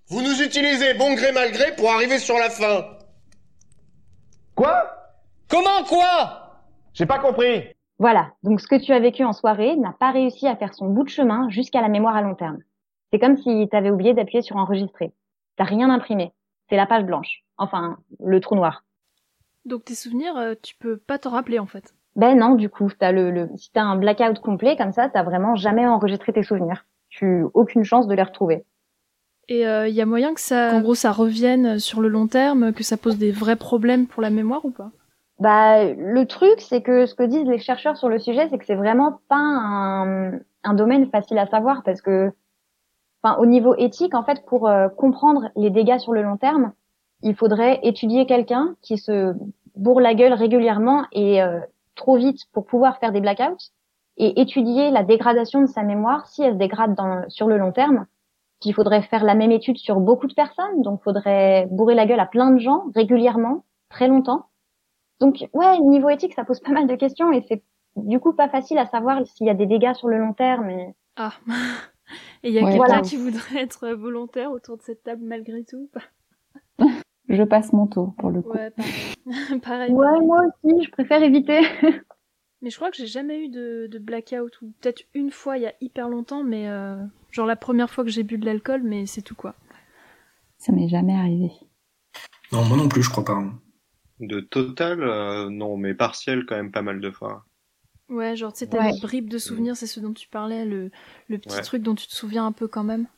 [0.09, 2.85] Vous nous utilisez bon gré mal gré pour arriver sur la fin.
[4.57, 4.91] Quoi?
[5.49, 6.63] Comment quoi?
[6.93, 7.65] J'ai pas compris.
[7.99, 10.87] Voilà, donc ce que tu as vécu en soirée n'a pas réussi à faire son
[10.87, 12.59] bout de chemin jusqu'à la mémoire à long terme.
[13.13, 15.13] C'est comme si tu avais oublié d'appuyer sur enregistrer.
[15.57, 16.33] T'as rien imprimé.
[16.69, 17.43] C'est la page blanche.
[17.59, 18.85] Enfin, le trou noir.
[19.65, 21.95] Donc tes souvenirs, euh, tu peux pas t'en rappeler en fait.
[22.17, 25.23] Ben non, du coup, t'as le, le, si t'as un blackout complet comme ça, t'as
[25.23, 26.87] vraiment jamais enregistré tes souvenirs.
[27.09, 28.65] Tu aucune chance de les retrouver.
[29.49, 32.29] Et il euh, y a moyen que ça, en gros, ça revienne sur le long
[32.29, 34.93] terme, que ça pose des vrais problèmes pour la mémoire ou pas?
[35.41, 38.65] Bah, le truc, c'est que ce que disent les chercheurs sur le sujet, c'est que
[38.65, 40.33] c'est vraiment pas un,
[40.63, 42.31] un domaine facile à savoir parce que,
[43.23, 46.73] enfin, au niveau éthique, en fait, pour euh, comprendre les dégâts sur le long terme,
[47.23, 49.35] il faudrait étudier quelqu'un qui se
[49.77, 51.61] bourre la gueule régulièrement et euh,
[51.95, 53.71] trop vite pour pouvoir faire des blackouts
[54.17, 57.73] et étudier la dégradation de sa mémoire si elle se dégrade dans, sur le long
[57.73, 58.07] terme.
[58.61, 62.21] Qu'il faudrait faire la même étude sur beaucoup de personnes, donc faudrait bourrer la gueule
[62.21, 64.49] à plein de gens régulièrement, très longtemps.
[65.19, 67.63] Donc ouais, niveau éthique, ça pose pas mal de questions et c'est
[67.97, 70.93] du coup pas facile à savoir s'il y a des dégâts sur le long terme.
[71.17, 71.33] Ah.
[72.43, 73.01] Et il y a Ouais, quelqu'un voilà.
[73.03, 75.89] qui voudrait être volontaire autour de cette table malgré tout
[77.29, 78.51] Je passe mon tour pour le coup.
[78.51, 79.61] Ouais, pareil.
[79.63, 79.93] pareil.
[79.93, 81.61] Ouais, moi aussi, je préfère éviter.
[82.63, 85.63] Mais je crois que j'ai jamais eu de, de blackout, ou peut-être une fois il
[85.63, 86.97] y a hyper longtemps, mais euh,
[87.31, 89.55] genre la première fois que j'ai bu de l'alcool, mais c'est tout quoi.
[90.59, 91.51] Ça m'est jamais arrivé.
[92.53, 93.33] Non, moi non plus, je crois pas.
[93.33, 93.59] hein.
[94.19, 97.47] De total, euh, non, mais partiel quand même pas mal de fois.
[98.11, 98.93] Ouais, genre tu sais, t'as Ouais.
[98.93, 100.91] des bribes de souvenirs, c'est ce dont tu parlais, le,
[101.29, 101.63] le petit Ouais.
[101.63, 103.09] truc dont tu te souviens un peu quand même.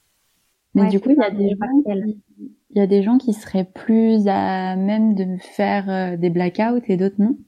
[0.74, 2.22] Mais Ouais, du coup, il y a des gens qui,
[2.70, 6.82] il y a des gens qui seraient plus à même de faire euh, des blackouts
[6.88, 7.38] et d'autres non?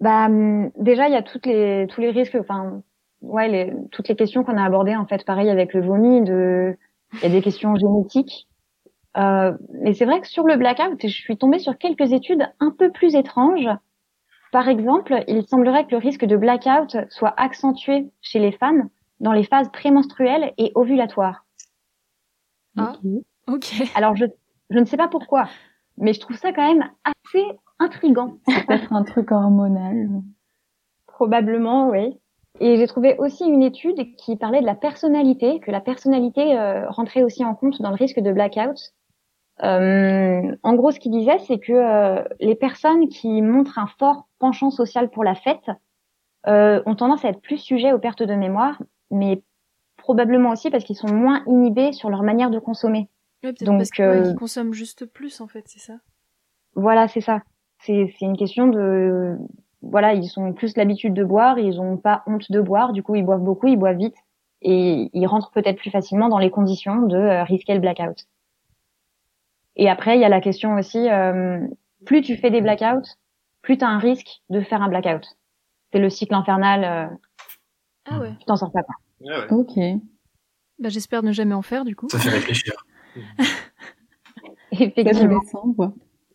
[0.00, 2.82] Bah hum, déjà il y a toutes les tous les risques enfin
[3.20, 6.76] ouais les toutes les questions qu'on a abordées en fait pareil avec le vomi de
[7.20, 8.48] il y a des questions génétiques
[9.18, 12.72] euh, mais c'est vrai que sur le blackout je suis tombée sur quelques études un
[12.72, 13.68] peu plus étranges
[14.52, 18.88] par exemple il semblerait que le risque de blackout soit accentué chez les femmes
[19.20, 21.44] dans les phases prémenstruelles et ovulatoires
[22.76, 22.94] Ah,
[23.46, 23.82] ok.
[23.94, 24.26] alors je
[24.70, 25.48] je ne sais pas pourquoi
[26.00, 27.44] mais je trouve ça quand même assez
[27.78, 30.08] intrigant C'est peut-être un truc hormonal.
[31.06, 32.18] Probablement, oui.
[32.58, 36.88] Et j'ai trouvé aussi une étude qui parlait de la personnalité, que la personnalité euh,
[36.88, 38.94] rentrait aussi en compte dans le risque de blackout.
[39.62, 44.28] Euh, en gros, ce qu'il disait, c'est que euh, les personnes qui montrent un fort
[44.38, 45.70] penchant social pour la fête
[46.46, 48.80] euh, ont tendance à être plus sujets aux pertes de mémoire,
[49.10, 49.42] mais
[49.98, 53.08] probablement aussi parce qu'ils sont moins inhibés sur leur manière de consommer.
[53.44, 55.94] Ouais, Donc, parce euh, qu'ils consomment juste plus en fait, c'est ça.
[56.74, 57.42] Voilà, c'est ça.
[57.82, 59.36] C'est une question de
[59.82, 63.14] voilà, ils ont plus l'habitude de boire, ils ont pas honte de boire, du coup
[63.14, 64.16] ils boivent beaucoup, ils boivent vite
[64.62, 68.26] et ils rentrent peut-être plus facilement dans les conditions de euh, risquer le blackout.
[69.76, 71.60] Et après, il y a la question aussi euh,
[72.04, 73.08] plus tu fais des blackouts,
[73.62, 75.26] plus tu as un risque de faire un blackout.
[75.92, 77.16] C'est le cycle infernal, euh,
[78.06, 78.32] Ah ouais.
[78.38, 78.94] tu t'en sors pas quoi.
[79.50, 79.78] Ok.
[80.78, 82.08] Bah j'espère ne jamais en faire du coup.
[82.10, 82.72] Ça fait réfléchir.
[84.72, 85.40] Effectivement.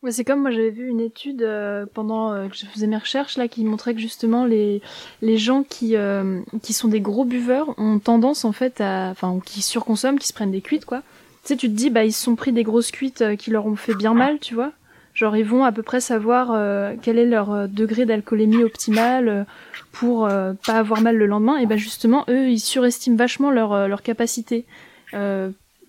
[0.03, 2.97] Ouais, c'est comme moi j'avais vu une étude euh, pendant euh, que je faisais mes
[2.97, 4.83] recherches là qui montrait que justement les
[5.23, 9.31] les gens qui euh, qui sont des gros buveurs ont tendance en fait à enfin
[9.31, 11.01] ou qui surconsomment, qui se prennent des cuites quoi.
[11.45, 13.51] Tu sais tu te dis bah ils se sont pris des grosses cuites euh, qui
[13.51, 14.71] leur ont fait bien mal, tu vois.
[15.13, 19.45] Genre ils vont à peu près savoir euh, quel est leur euh, degré d'alcoolémie optimal
[19.91, 24.01] pour pas avoir mal le lendemain et ben justement eux ils surestiment vachement leur leur
[24.01, 24.65] capacité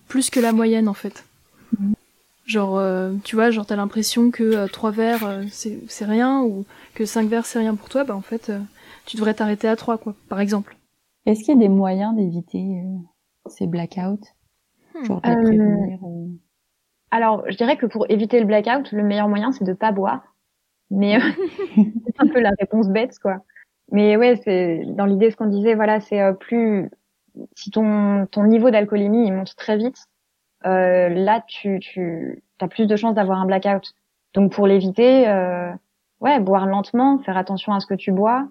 [0.07, 1.25] plus que la moyenne en fait.
[2.45, 2.81] Genre,
[3.25, 7.59] tu vois, genre t'as l'impression que trois verres c'est rien ou que cinq verres c'est
[7.59, 8.51] rien pour toi, bah en fait
[9.05, 10.77] tu devrais t'arrêter à trois quoi, par exemple.
[11.25, 12.83] Est-ce qu'il y a des moyens d'éviter
[13.49, 14.23] ces blackouts?
[15.03, 16.31] Genre de les Euh, prévenir ou...
[17.11, 20.21] Alors, je dirais que pour éviter le blackout, le meilleur moyen, c'est de pas boire.
[20.91, 21.19] Mais euh,
[21.75, 23.37] c'est un peu la réponse bête, quoi.
[23.91, 26.89] Mais ouais, c'est dans l'idée ce qu'on disait, voilà, c'est euh, plus
[27.55, 29.97] si ton ton niveau d'alcoolémie il monte très vite,
[30.65, 33.93] euh, là tu tu as plus de chances d'avoir un blackout.
[34.33, 35.71] Donc pour l'éviter, euh,
[36.21, 38.47] ouais, boire lentement, faire attention à ce que tu bois,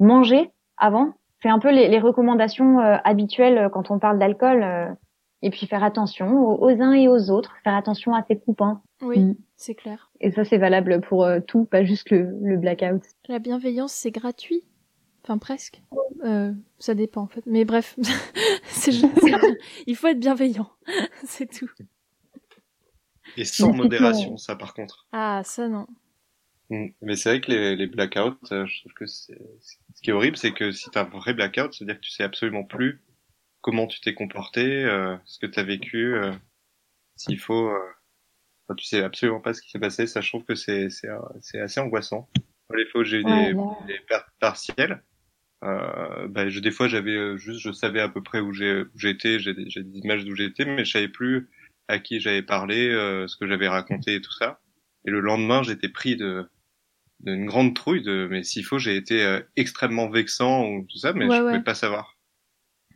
[0.00, 1.12] manger avant.
[1.42, 4.96] C'est un peu les, les recommandations euh, habituelles quand on parle d'alcool.
[5.42, 8.82] Et puis faire attention aux, aux uns et aux autres, faire attention à tes coupants.
[9.02, 9.34] Oui, Mm.
[9.56, 10.10] c'est clair.
[10.20, 13.02] Et ça, c'est valable pour euh, tout, pas juste le, le blackout.
[13.28, 14.62] La bienveillance c'est gratuit?
[15.24, 15.82] Enfin presque.
[16.24, 17.42] Euh, ça dépend en fait.
[17.46, 17.96] Mais bref,
[18.64, 19.06] c'est juste-
[19.86, 20.70] il faut être bienveillant,
[21.24, 21.70] c'est tout.
[23.36, 25.06] Et sans modération, ça par contre.
[25.12, 25.86] Ah ça non.
[26.70, 26.86] Mm.
[27.02, 29.38] Mais c'est vrai que les, les blackouts, euh, je trouve que c'est
[29.94, 32.04] ce qui est horrible, c'est que si t'as un vrai blackout, ça veut dire que
[32.04, 33.00] tu sais absolument plus
[33.60, 36.32] comment tu t'es comporté, euh, ce que t'as vécu, euh,
[37.16, 37.68] s'il faut.
[37.68, 37.78] euh,
[38.68, 40.06] enfin, tu sais absolument pas ce qui s'est passé.
[40.06, 41.08] Ça, je trouve que c'est c'est
[41.40, 42.28] c'est assez angoissant.
[42.74, 43.86] Les fois où j'ai eu des, ouais.
[43.88, 45.02] des pertes partielles,
[45.64, 48.98] euh, bah, je, des fois j'avais juste, je savais à peu près où j'ai où
[48.98, 51.48] j'étais, j'ai des, j'ai des images d'où j'étais, mais je savais plus
[51.88, 54.60] à qui j'avais parlé, euh, ce que j'avais raconté et tout ça.
[55.04, 56.48] Et le lendemain, j'étais pris de
[57.20, 61.12] d'une grande trouille de mais s'il faut j'ai été euh, extrêmement vexant ou tout ça
[61.12, 62.09] mais Ouais, je pouvais pas savoir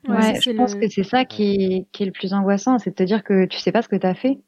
[0.09, 2.79] Ouais, je c'est pense le- que c'est ça qui est, qui est le plus angoissant,
[2.79, 4.39] c'est de te dire que tu sais pas ce que t'as fait.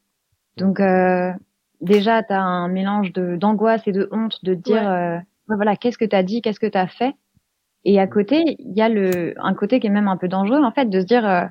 [0.58, 1.32] Donc euh,
[1.80, 4.86] déjà, t'as un mélange de d'angoisse et de honte de te dire, Ouais.
[4.88, 7.14] euh, voilà, qu'est-ce que t'as dit, qu'est-ce que t'as fait?
[7.84, 10.62] Et à côté, il y a le un côté qui est même un peu dangereux
[10.64, 11.46] en fait, de se dire, euh,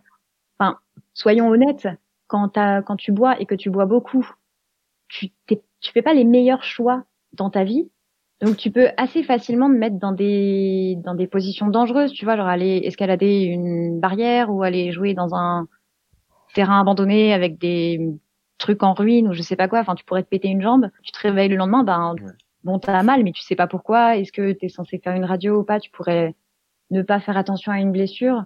[0.59, 0.79] enfin,
[1.13, 1.87] soyons honnêtes,
[2.27, 4.29] quand t'as quand tu bois et que tu bois beaucoup,
[5.09, 7.89] tu t'es, tu fais pas les meilleurs choix dans ta vie.
[8.41, 12.35] Donc tu peux assez facilement te mettre dans des dans des positions dangereuses, tu vois,
[12.35, 15.67] genre aller escalader une barrière ou aller jouer dans un
[16.53, 17.99] terrain abandonné avec des
[18.57, 19.79] trucs en ruine ou je sais pas quoi.
[19.79, 20.89] Enfin, tu pourrais te péter une jambe.
[21.03, 22.15] Tu te réveilles le lendemain, ben
[22.63, 24.17] bon, t'as mal, mais tu sais pas pourquoi.
[24.17, 25.79] Est-ce que t'es censé faire une radio ou pas?
[25.79, 26.35] Tu pourrais
[26.91, 28.43] ne pas faire attention à une blessure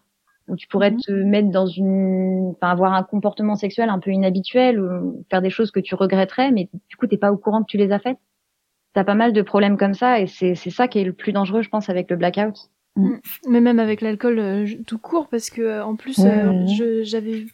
[0.47, 4.79] ou tu pourrais te mettre dans une, enfin avoir un comportement sexuel un peu inhabituel
[4.81, 7.69] ou faire des choses que tu regretterais, mais du coup t'es pas au courant que
[7.69, 8.17] tu les as faites?
[8.93, 11.31] T'as pas mal de problèmes comme ça et c'est c'est ça qui est le plus
[11.31, 12.69] dangereux, je pense, avec le blackout.
[13.47, 17.03] Mais même avec l'alcool euh, tout court, parce que euh, en plus, Ouais, euh, ouais.
[17.05, 17.45] j'avais,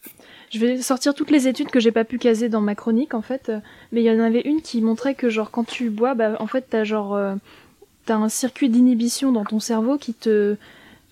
[0.51, 3.21] je vais sortir toutes les études que j'ai pas pu caser dans ma chronique en
[3.21, 3.59] fait, euh,
[3.91, 6.47] mais il y en avait une qui montrait que genre quand tu bois, bah en
[6.47, 7.35] fait t'as genre, euh,
[8.05, 10.55] t'as un circuit d'inhibition dans ton cerveau qui te,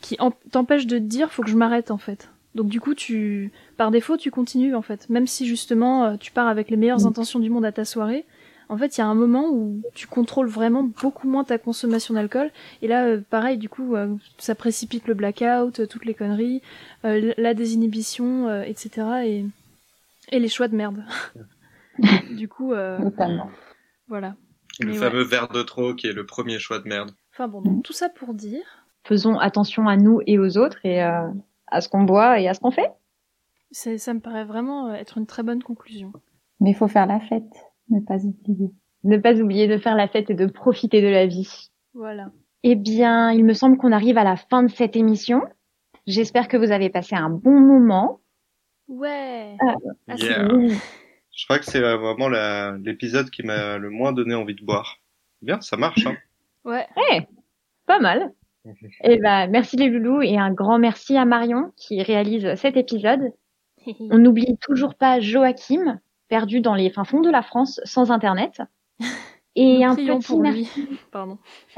[0.01, 0.17] qui
[0.51, 2.29] t'empêche de te dire faut que je m'arrête en fait.
[2.55, 6.47] Donc du coup tu, par défaut tu continues en fait, même si justement tu pars
[6.47, 7.07] avec les meilleures Mm.
[7.07, 8.25] intentions du monde à ta soirée.
[8.69, 12.13] En fait, il y a un moment où tu contrôles vraiment beaucoup moins ta consommation
[12.13, 12.49] d'alcool.
[12.81, 16.61] Et là, euh, pareil, du coup, euh, ça précipite le blackout, euh, toutes les conneries,
[17.05, 19.07] euh, la désinhibition, euh, etc.
[19.25, 19.45] Et,
[20.31, 21.03] et les choix de merde.
[22.31, 23.49] du coup, euh, Notamment.
[24.07, 24.35] voilà.
[24.79, 25.27] Le Mais fameux ouais.
[25.27, 27.11] verre de trop qui est le premier choix de merde.
[27.31, 28.63] Enfin bon, donc tout ça pour dire.
[29.03, 31.27] Faisons attention à nous et aux autres et euh,
[31.67, 32.89] à ce qu'on boit et à ce qu'on fait.
[33.71, 36.11] c'est- Ça me paraît vraiment être une très bonne conclusion.
[36.59, 37.43] Mais il faut faire la fête,
[37.89, 38.71] ne pas oublier.
[39.03, 41.69] Ne pas oublier de faire la fête et de profiter de la vie.
[41.93, 42.31] Voilà.
[42.63, 45.41] Eh bien, il me semble qu'on arrive à la fin de cette émission.
[46.07, 48.21] J'espère que vous avez passé un bon moment.
[48.87, 49.57] Ouais.
[49.59, 49.75] Ah,
[50.17, 50.47] Yeah.
[51.35, 52.29] Je crois que c'est euh, vraiment
[52.77, 54.97] l'épisode qui m'a le moins donné envie de boire.
[55.41, 56.05] Bien, ça marche.
[56.05, 56.15] Hein.
[56.63, 56.85] Ouais.
[57.11, 57.21] Eh,
[57.85, 58.33] pas mal.
[59.03, 63.33] Eh ben, merci les loulous et un grand merci à Marion qui réalise cet épisode.
[64.09, 68.61] On n'oublie toujours pas Joachim, perdu dans les fins fonds de la France sans internet.
[69.55, 70.87] Et Nous un petit merci.
[71.11, 71.37] Pardon.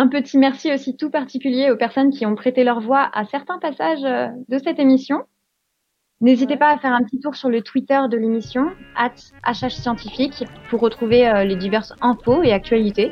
[0.00, 3.58] Un petit merci aussi tout particulier aux personnes qui ont prêté leur voix à certains
[3.58, 5.24] passages euh, de cette émission.
[6.20, 9.10] N'hésitez pas à faire un petit tour sur le Twitter de l'émission, at
[9.44, 13.10] HH Scientifique, pour retrouver euh, les diverses infos et actualités.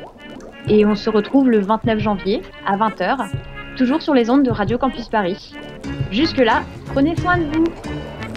[0.69, 3.31] Et on se retrouve le 29 janvier à 20h,
[3.75, 5.53] toujours sur les ondes de Radio Campus Paris.
[6.11, 6.63] Jusque-là,
[6.93, 7.65] prenez soin de vous.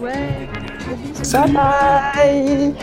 [0.05, 0.59] Ouais.
[0.91, 2.74] Bye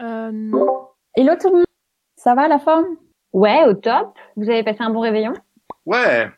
[0.00, 0.30] Euh,
[1.16, 1.64] Hello tout le monde
[2.16, 2.84] Ça va la forme?
[3.32, 4.14] Ouais, au top.
[4.36, 5.32] Vous avez passé un bon réveillon?
[5.84, 6.28] Ouais.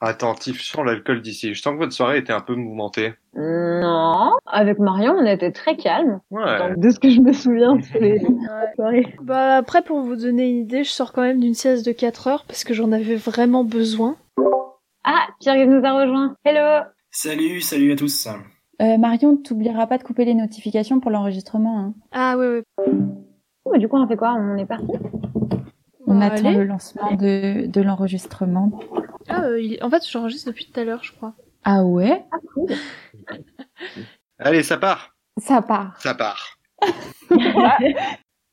[0.00, 1.52] Attentif sur l'alcool d'ici.
[1.52, 3.14] Je sens que votre soirée était un peu mouvementée.
[3.34, 6.20] Non, avec Marion, on était très calme.
[6.30, 6.58] Ouais.
[6.58, 8.20] Donc, de ce que je me souviens, les
[8.76, 9.16] soirées.
[9.22, 12.28] Bah après pour vous donner une idée, je sors quand même d'une sieste de 4
[12.28, 14.14] heures parce que j'en avais vraiment besoin.
[15.10, 16.36] Ah, Pierre nous a rejoint.
[16.44, 18.28] Hello Salut, salut à tous.
[18.82, 21.78] euh, Marion, t'oublieras pas de couper les notifications pour l'enregistrement.
[21.80, 21.94] Hein.
[22.12, 22.64] Ah ouais ouais.
[23.64, 24.34] Oh, bah, Du coup, on fait quoi?
[24.34, 24.92] On est parti?
[26.06, 26.58] On Bah, attend allez.
[26.58, 28.78] le lancement de, de l'enregistrement.
[29.28, 31.34] Ah, euh, il- en fait, j'enregistre depuis tout à l'heure, je crois.
[31.64, 32.26] Ah ouais?
[34.38, 35.16] Allez, ça part.
[35.38, 35.96] Ça part.
[36.00, 36.58] Ça part.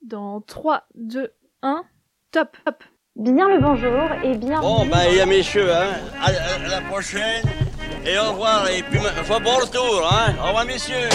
[0.01, 1.31] Dans 3, 2,
[1.63, 1.83] 1,
[2.31, 2.83] top, top.
[3.17, 4.59] Bien le bonjour et bien.
[4.59, 5.93] Bon, ben, il y a messieurs, hein.
[6.21, 7.43] À, à- à la prochaine.
[8.05, 8.67] Et au revoir.
[8.69, 10.33] Et puis, faut bon retour, hein.
[10.43, 11.07] Au revoir, messieurs.